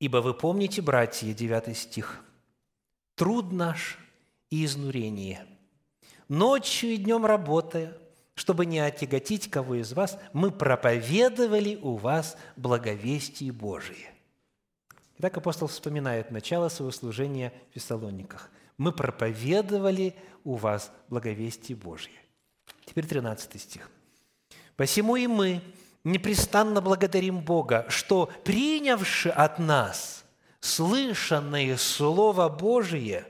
«Ибо 0.00 0.18
вы 0.18 0.32
помните, 0.32 0.80
братья, 0.80 1.32
9 1.34 1.76
стих, 1.76 2.24
труд 3.16 3.52
наш 3.52 3.98
и 4.48 4.64
изнурение– 4.64 5.46
ночью 6.30 6.90
и 6.90 6.96
днем 6.96 7.26
работая, 7.26 7.92
чтобы 8.34 8.64
не 8.64 8.78
отяготить 8.78 9.50
кого 9.50 9.74
из 9.74 9.92
вас, 9.92 10.18
мы 10.32 10.50
проповедовали 10.50 11.78
у 11.82 11.96
вас 11.96 12.38
благовестие 12.56 13.52
Божие». 13.52 14.10
Итак, 15.18 15.36
апостол 15.36 15.68
вспоминает 15.68 16.30
начало 16.30 16.70
своего 16.70 16.92
служения 16.92 17.52
в 17.70 17.74
Фессалониках. 17.74 18.50
«Мы 18.78 18.92
проповедовали 18.92 20.14
у 20.44 20.54
вас 20.54 20.90
благовестие 21.08 21.76
Божие». 21.76 22.16
Теперь 22.86 23.06
13 23.06 23.60
стих. 23.60 23.90
«Посему 24.76 25.16
и 25.16 25.26
мы 25.26 25.60
непрестанно 26.04 26.80
благодарим 26.80 27.40
Бога, 27.40 27.84
что, 27.90 28.30
принявши 28.44 29.28
от 29.28 29.58
нас 29.58 30.24
слышанное 30.60 31.76
Слово 31.76 32.48
Божие 32.48 33.26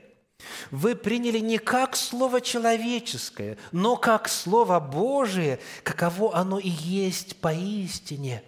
вы 0.69 0.95
приняли 0.95 1.39
не 1.39 1.57
как 1.57 1.95
Слово 1.95 2.41
человеческое, 2.41 3.57
но 3.71 3.97
как 3.97 4.29
Слово 4.29 4.79
Божие, 4.79 5.59
каково 5.83 6.35
оно 6.35 6.59
и 6.59 6.69
есть 6.69 7.37
поистине, 7.37 8.43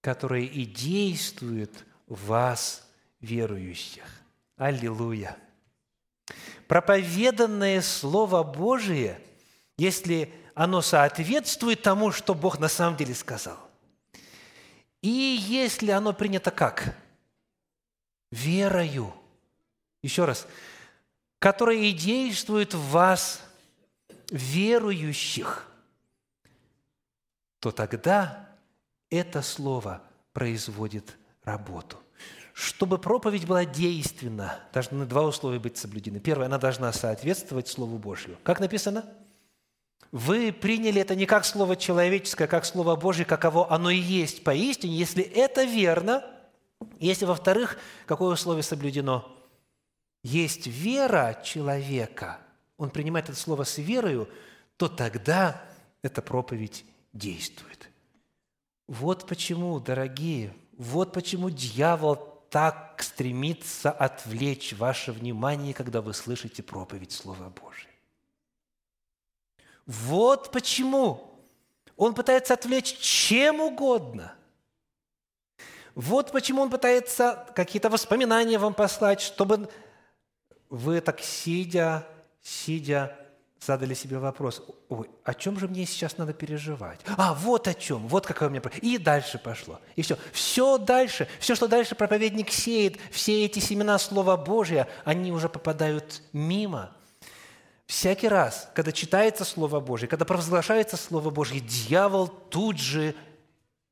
которое 0.00 0.42
и 0.44 0.64
действует 0.64 1.70
в 2.06 2.26
вас, 2.26 2.86
верующих. 3.20 4.04
Аллилуйя! 4.56 5.36
Проповеданное 6.68 7.82
Слово 7.82 8.42
Божие, 8.42 9.20
если 9.76 10.32
оно 10.54 10.80
соответствует 10.80 11.82
тому, 11.82 12.12
что 12.12 12.34
Бог 12.34 12.58
на 12.58 12.68
самом 12.68 12.96
деле 12.96 13.14
сказал, 13.14 13.58
и 15.02 15.08
если 15.08 15.90
оно 15.90 16.12
принято 16.12 16.50
как? 16.50 16.96
Верою. 18.30 19.12
Еще 20.02 20.24
раз– 20.24 20.46
которое 21.42 21.90
действует 21.90 22.72
в 22.72 22.90
вас, 22.90 23.40
верующих, 24.30 25.66
то 27.58 27.72
тогда 27.72 28.48
это 29.10 29.42
слово 29.42 30.02
производит 30.32 31.16
работу. 31.42 31.96
Чтобы 32.54 32.98
проповедь 32.98 33.44
была 33.44 33.64
действенна, 33.64 34.60
должны 34.72 35.04
два 35.04 35.22
условия 35.22 35.58
быть 35.58 35.76
соблюдены. 35.76 36.20
Первое, 36.20 36.46
она 36.46 36.58
должна 36.58 36.92
соответствовать 36.92 37.66
Слову 37.66 37.98
Божью. 37.98 38.38
Как 38.44 38.60
написано? 38.60 39.04
Вы 40.12 40.52
приняли 40.52 41.00
это 41.00 41.16
не 41.16 41.26
как 41.26 41.44
Слово 41.44 41.74
человеческое, 41.74 42.44
а 42.44 42.46
как 42.46 42.64
Слово 42.64 42.94
Божье, 42.94 43.24
каково 43.24 43.68
оно 43.72 43.90
и 43.90 43.96
есть 43.96 44.44
поистине. 44.44 44.96
Если 44.96 45.24
это 45.24 45.64
верно, 45.64 46.24
если, 47.00 47.24
во-вторых, 47.24 47.78
какое 48.06 48.34
условие 48.34 48.62
соблюдено– 48.62 49.28
есть 50.22 50.66
вера 50.66 51.40
человека, 51.44 52.38
он 52.76 52.90
принимает 52.90 53.28
это 53.28 53.38
слово 53.38 53.64
с 53.64 53.78
верою, 53.78 54.28
то 54.76 54.88
тогда 54.88 55.62
эта 56.02 56.22
проповедь 56.22 56.84
действует. 57.12 57.88
Вот 58.86 59.26
почему, 59.26 59.78
дорогие, 59.80 60.54
вот 60.76 61.12
почему 61.12 61.50
дьявол 61.50 62.16
так 62.50 63.02
стремится 63.02 63.90
отвлечь 63.90 64.74
ваше 64.74 65.12
внимание, 65.12 65.72
когда 65.72 66.02
вы 66.02 66.12
слышите 66.12 66.62
проповедь 66.62 67.12
Слова 67.12 67.48
Божия. 67.48 67.90
Вот 69.86 70.52
почему 70.52 71.32
он 71.96 72.14
пытается 72.14 72.54
отвлечь 72.54 72.98
чем 72.98 73.60
угодно. 73.60 74.34
Вот 75.94 76.32
почему 76.32 76.62
он 76.62 76.70
пытается 76.70 77.46
какие-то 77.54 77.90
воспоминания 77.90 78.58
вам 78.58 78.74
послать, 78.74 79.20
чтобы 79.20 79.68
вы 80.72 81.02
так 81.02 81.20
сидя, 81.20 82.06
сидя, 82.42 83.14
задали 83.60 83.92
себе 83.92 84.18
вопрос, 84.18 84.62
ой, 84.88 85.10
о 85.22 85.34
чем 85.34 85.58
же 85.58 85.68
мне 85.68 85.84
сейчас 85.84 86.16
надо 86.16 86.32
переживать? 86.32 86.98
А, 87.18 87.34
вот 87.34 87.68
о 87.68 87.74
чем, 87.74 88.08
вот 88.08 88.26
какое 88.26 88.48
у 88.48 88.50
меня... 88.50 88.62
И 88.80 88.96
дальше 88.96 89.38
пошло. 89.38 89.80
И 89.96 90.02
все. 90.02 90.16
Все 90.32 90.78
дальше, 90.78 91.28
все, 91.40 91.54
что 91.54 91.68
дальше 91.68 91.94
проповедник 91.94 92.50
сеет, 92.50 92.96
все 93.10 93.44
эти 93.44 93.58
семена 93.58 93.98
Слова 93.98 94.38
Божия, 94.38 94.88
они 95.04 95.30
уже 95.30 95.50
попадают 95.50 96.22
мимо. 96.32 96.96
Всякий 97.84 98.28
раз, 98.28 98.70
когда 98.74 98.92
читается 98.92 99.44
Слово 99.44 99.78
Божье, 99.78 100.08
когда 100.08 100.24
провозглашается 100.24 100.96
Слово 100.96 101.28
Божье, 101.28 101.60
дьявол 101.60 102.28
тут 102.28 102.78
же 102.78 103.14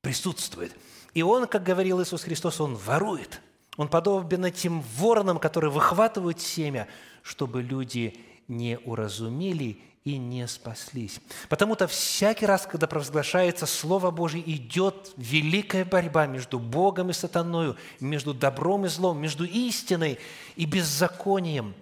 присутствует. 0.00 0.74
И 1.12 1.20
он, 1.20 1.46
как 1.46 1.62
говорил 1.62 2.02
Иисус 2.02 2.22
Христос, 2.22 2.58
он 2.58 2.74
ворует. 2.74 3.42
Он 3.76 3.88
подобен 3.88 4.44
этим 4.44 4.82
воронам, 4.96 5.38
которые 5.38 5.70
выхватывают 5.70 6.40
семя, 6.40 6.88
чтобы 7.22 7.62
люди 7.62 8.18
не 8.48 8.78
уразумели 8.78 9.80
и 10.04 10.16
не 10.16 10.46
спаслись. 10.48 11.20
Потому-то 11.48 11.86
всякий 11.86 12.46
раз, 12.46 12.66
когда 12.66 12.86
провозглашается 12.86 13.66
Слово 13.66 14.10
Божье, 14.10 14.42
идет 14.44 15.12
великая 15.16 15.84
борьба 15.84 16.26
между 16.26 16.58
Богом 16.58 17.10
и 17.10 17.12
сатаною, 17.12 17.76
между 18.00 18.32
добром 18.32 18.86
и 18.86 18.88
злом, 18.88 19.20
между 19.20 19.44
истиной 19.44 20.18
и 20.56 20.64
беззаконием. 20.64 21.74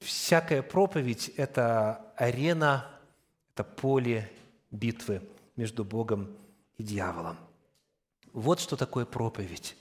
Всякая 0.00 0.62
проповедь– 0.62 1.28
это 1.36 2.00
арена, 2.16 2.86
это 3.54 3.64
поле 3.64 4.30
битвы 4.70 5.22
между 5.56 5.84
Богом 5.84 6.30
и 6.78 6.82
дьяволом. 6.82 7.36
Вот 8.32 8.60
что 8.60 8.76
такое 8.76 9.04
проповедь. 9.04 9.76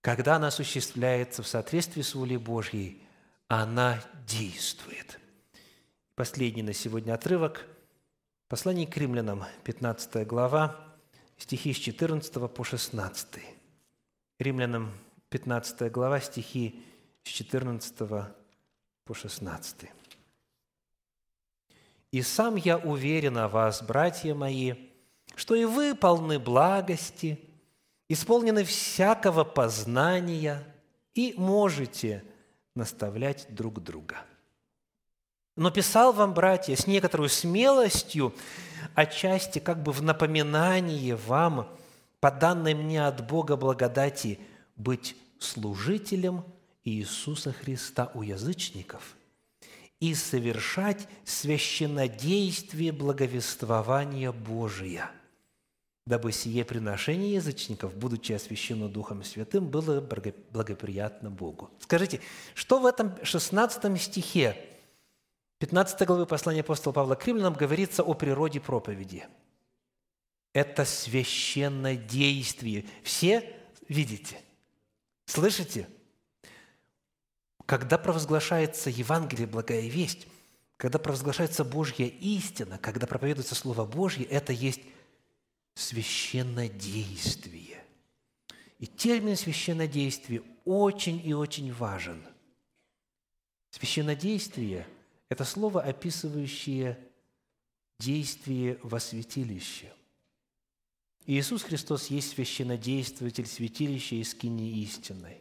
Когда 0.00 0.36
она 0.36 0.48
осуществляется 0.48 1.42
в 1.42 1.46
соответствии 1.46 2.02
с 2.02 2.14
волей 2.14 2.36
Божьей– 2.36 3.02
она 3.50 4.00
действует. 4.28 5.18
Последний 6.14 6.62
на 6.62 6.72
сегодня 6.72 7.14
отрывок. 7.14 7.66
Послание 8.46 8.86
к 8.86 8.96
римлянам, 8.96 9.44
15 9.64 10.24
глава, 10.24 10.76
стихи 11.36 11.74
с 11.74 11.76
14 11.76 12.32
по 12.48 12.62
16. 12.62 13.40
Римлянам, 14.38 14.92
15 15.30 15.90
глава, 15.90 16.20
стихи 16.20 16.80
с 17.24 17.28
14 17.28 17.96
по 19.04 19.14
16. 19.14 19.90
«И 22.12 22.22
сам 22.22 22.54
я 22.54 22.78
уверен 22.78 23.36
о 23.36 23.48
вас, 23.48 23.82
братья 23.82 24.32
мои, 24.32 24.74
что 25.34 25.56
и 25.56 25.64
вы 25.64 25.96
полны 25.96 26.38
благости, 26.38 27.40
исполнены 28.10 28.64
всякого 28.64 29.44
познания 29.44 30.62
и 31.14 31.32
можете– 31.38 32.22
наставлять 32.74 33.46
друг 33.50 33.82
друга. 33.82 34.16
Но 35.56 35.70
писал 35.70 36.12
вам, 36.12 36.32
братья, 36.32 36.74
с 36.74 36.86
некоторой 36.86 37.28
смелостью, 37.28 38.34
отчасти 38.94 39.58
как 39.58 39.82
бы 39.82 39.92
в 39.92 40.02
напоминание 40.02 41.16
вам, 41.16 41.68
по 42.20 42.30
данной 42.30 42.74
мне 42.74 43.06
от 43.06 43.26
Бога 43.26 43.56
благодати, 43.56 44.38
быть 44.76 45.16
служителем 45.38 46.44
Иисуса 46.84 47.52
Христа 47.52 48.10
у 48.14 48.22
язычников 48.22 49.16
и 49.98 50.14
совершать 50.14 51.06
священнодействие 51.24 52.92
благовествования 52.92 54.32
Божия– 54.32 55.10
дабы 56.06 56.32
сие 56.32 56.64
приношение 56.64 57.34
язычников, 57.34 57.94
будучи 57.94 58.32
освящено 58.32 58.88
Духом 58.88 59.22
Святым, 59.22 59.68
было 59.68 60.00
благоприятно 60.00 61.30
Богу». 61.30 61.70
Скажите, 61.80 62.20
что 62.54 62.80
в 62.80 62.86
этом 62.86 63.14
16 63.24 64.00
стихе 64.00 64.56
15 65.58 66.06
главы 66.06 66.26
послания 66.26 66.60
апостола 66.60 66.92
Павла 66.92 67.14
к 67.14 67.26
римлянам 67.26 67.54
говорится 67.54 68.02
о 68.02 68.14
природе 68.14 68.60
проповеди? 68.60 69.26
Это 70.52 70.84
священное 70.84 71.96
действие. 71.96 72.86
Все 73.04 73.44
видите? 73.88 74.40
Слышите? 75.26 75.86
Когда 77.66 77.98
провозглашается 77.98 78.90
Евангелие, 78.90 79.46
благая 79.46 79.82
весть, 79.82 80.26
когда 80.76 80.98
провозглашается 80.98 81.62
Божья 81.62 82.06
истина, 82.06 82.78
когда 82.78 83.06
проповедуется 83.06 83.54
Слово 83.54 83.84
Божье, 83.84 84.24
это 84.24 84.52
есть 84.52 84.80
священнодействие. 85.80 87.82
И 88.78 88.86
термин 88.86 89.36
священнодействие 89.36 90.42
очень 90.64 91.20
и 91.24 91.32
очень 91.32 91.72
важен. 91.72 92.22
Священнодействие– 93.70 94.86
это 95.28 95.44
слово, 95.44 95.82
описывающее 95.82 96.98
действие 97.98 98.78
во 98.82 99.00
святилище. 99.00 99.92
Иисус 101.26 101.62
Христос 101.62 102.08
есть 102.08 102.30
священнодействователь 102.30 103.46
святилища 103.46 104.16
и 104.16 104.24
скини 104.24 104.82
истинной. 104.82 105.38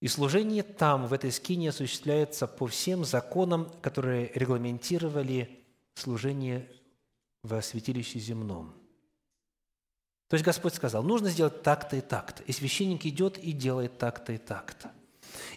И 0.00 0.08
служение 0.08 0.62
там, 0.62 1.06
в 1.06 1.12
этой 1.12 1.30
скине, 1.30 1.70
осуществляется 1.70 2.46
по 2.46 2.66
всем 2.66 3.04
законам, 3.04 3.70
которые 3.80 4.32
регламентировали 4.34 5.64
служение 5.94 6.68
во 7.44 7.62
святилище 7.62 8.18
земном. 8.18 8.74
То 10.28 10.34
есть 10.34 10.44
Господь 10.44 10.74
сказал, 10.74 11.04
нужно 11.04 11.28
сделать 11.28 11.62
так-то 11.62 11.96
и 11.96 12.00
так-то. 12.00 12.42
И 12.42 12.52
священник 12.52 13.06
идет 13.06 13.38
и 13.38 13.52
делает 13.52 13.98
так-то 13.98 14.32
и 14.32 14.38
так-то. 14.38 14.90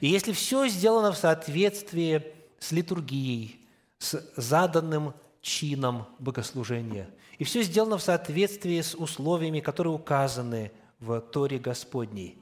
И 0.02 0.08
если 0.08 0.34
все 0.34 0.68
сделано 0.68 1.14
в 1.14 1.18
соответствии 1.18 2.36
с 2.60 2.72
литургией, 2.72 3.66
с 3.98 4.22
заданным 4.36 5.14
чином 5.42 6.06
богослужения, 6.20 7.10
и 7.40 7.44
все 7.44 7.64
сделано 7.64 7.98
в 7.98 8.04
соответствии 8.04 8.82
с 8.82 8.94
условиями, 8.94 9.62
которые 9.62 9.94
указаны 9.94 10.72
в 11.00 11.22
Торе 11.22 11.58
Господней, 11.58 12.38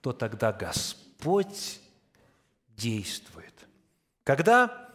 то 0.00 0.12
тогда 0.12 0.52
Господь 0.52 1.80
действует. 2.68 3.52
Когда, 4.24 4.90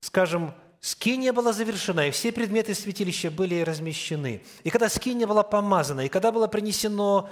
скажем, 0.00 0.54
скиния 0.82 1.32
была 1.32 1.52
завершена, 1.52 2.08
и 2.08 2.10
все 2.10 2.32
предметы 2.32 2.74
святилища 2.74 3.30
были 3.30 3.60
размещены. 3.60 4.44
И 4.64 4.70
когда 4.70 4.90
скиния 4.90 5.26
была 5.26 5.42
помазана, 5.42 6.02
и 6.04 6.08
когда 6.10 6.30
было 6.30 6.48
принесено 6.48 7.30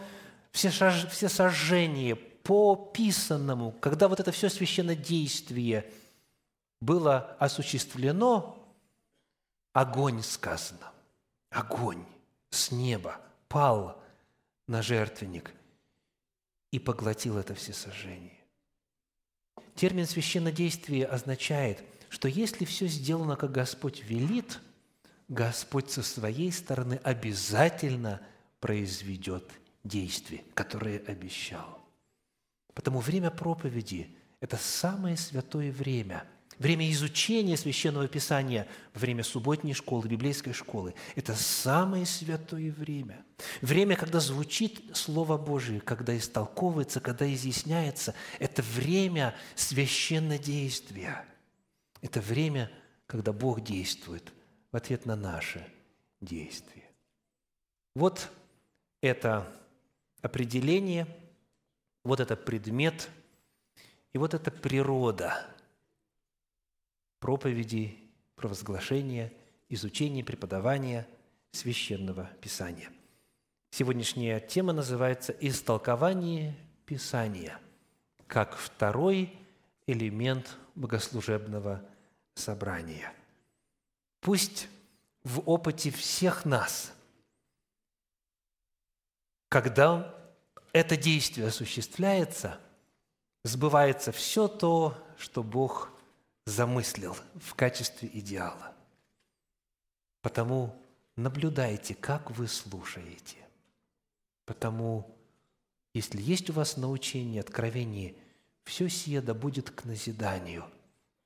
все, 0.52 0.70
шаж, 0.70 1.06
все 1.08 1.28
сожжения 1.28 2.14
по 2.14 2.74
писанному, 2.76 3.72
когда 3.72 4.08
вот 4.08 4.20
это 4.20 4.32
все 4.32 4.48
священное 4.48 4.94
действие 4.94 5.90
было 6.80 7.36
осуществлено, 7.38 8.56
огонь 9.72 10.22
сказано, 10.22 10.92
огонь 11.50 12.04
с 12.50 12.70
неба 12.70 13.20
пал 13.48 14.00
на 14.68 14.80
жертвенник 14.80 15.50
и 16.70 16.78
поглотил 16.78 17.36
это 17.36 17.56
все 17.56 17.72
сожжение. 17.72 18.38
Термин 19.74 20.06
священнодействие 20.06 21.04
означает– 21.04 21.82
что 22.10 22.28
если 22.28 22.66
все 22.66 22.86
сделано, 22.86 23.36
как 23.36 23.52
Господь 23.52 24.02
велит, 24.04 24.60
Господь 25.28 25.90
со 25.90 26.02
своей 26.02 26.52
стороны 26.52 27.00
обязательно 27.02 28.20
произведет 28.60 29.50
действие, 29.84 30.44
которое 30.52 30.98
обещал. 31.06 31.80
Потому 32.74 33.00
время 33.00 33.30
проповеди– 33.30 34.14
это 34.40 34.58
самое 34.58 35.16
святое 35.16 35.72
время– 35.72 36.24
Время 36.60 36.90
изучения 36.92 37.56
Священного 37.56 38.06
Писания, 38.06 38.68
время 38.92 39.24
субботней 39.24 39.72
школы, 39.72 40.06
библейской 40.06 40.52
школы– 40.52 40.94
это 41.16 41.34
самое 41.34 42.04
святое 42.04 42.70
время. 42.70 43.24
Время, 43.62 43.96
когда 43.96 44.20
звучит 44.20 44.82
Слово 44.92 45.38
Божие, 45.38 45.80
когда 45.80 46.14
истолковывается, 46.14 47.00
когда 47.00 47.32
изъясняется– 47.32 48.14
это 48.38 48.60
время 48.60 49.34
священнодействия. 49.54 51.24
Это 52.00 52.20
время, 52.20 52.70
когда 53.06 53.32
Бог 53.32 53.60
действует 53.62 54.32
в 54.72 54.76
ответ 54.76 55.06
на 55.06 55.16
наше 55.16 55.66
действие. 56.20 56.84
Вот 57.94 58.30
это 59.00 59.46
определение, 60.22 61.06
вот 62.04 62.20
это 62.20 62.36
предмет 62.36 63.08
и 64.12 64.18
вот 64.18 64.34
эта 64.34 64.50
природа 64.50 65.46
проповеди, 67.18 67.98
провозглашения, 68.34 69.32
изучения, 69.68 70.24
преподавания 70.24 71.06
священного 71.52 72.30
Писания. 72.40 72.90
Сегодняшняя 73.70 74.40
тема 74.40 74.72
называется 74.72 75.32
«Истолкование 75.40 76.56
Писания» 76.86 77.60
как 78.26 78.56
второй 78.56 79.36
элемент 79.86 80.56
богослужебного 80.76 81.84
собрания. 82.40 83.12
Пусть 84.20 84.68
в 85.22 85.48
опыте 85.48 85.90
всех 85.92 86.44
нас, 86.44 86.92
когда 89.48 90.14
это 90.72 90.96
действие 90.96 91.46
осуществляется, 91.48 92.58
сбывается 93.44 94.12
все 94.12 94.48
то, 94.48 94.96
что 95.16 95.42
Бог 95.42 95.92
замыслил 96.46 97.16
в 97.36 97.54
качестве 97.54 98.10
идеала. 98.12 98.74
Потому 100.22 100.76
наблюдайте, 101.16 101.94
как 101.94 102.30
вы 102.30 102.48
слушаете. 102.48 103.36
Потому, 104.44 105.16
если 105.94 106.20
есть 106.20 106.50
у 106.50 106.52
вас 106.52 106.76
научение, 106.76 107.40
откровение, 107.40 108.14
все 108.64 108.88
сие 108.88 109.20
да 109.20 109.34
будет 109.34 109.70
к 109.70 109.84
назиданию. 109.84 110.64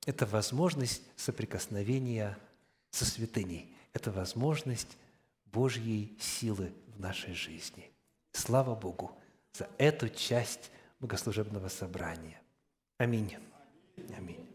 Это 0.06 0.26
возможность 0.26 1.02
соприкосновения 1.16 2.38
со 2.90 3.04
святыней. 3.04 3.74
Это 3.92 4.10
возможность 4.10 4.96
Божьей 5.46 6.16
силы 6.20 6.72
в 6.94 7.00
нашей 7.00 7.34
жизни. 7.34 7.90
Слава 8.32 8.74
Богу 8.74 9.12
за 9.52 9.68
эту 9.78 10.08
часть 10.08 10.70
богослужебного 11.00 11.68
собрания. 11.68 12.40
Аминь. 12.98 13.36
Аминь. 14.16 14.53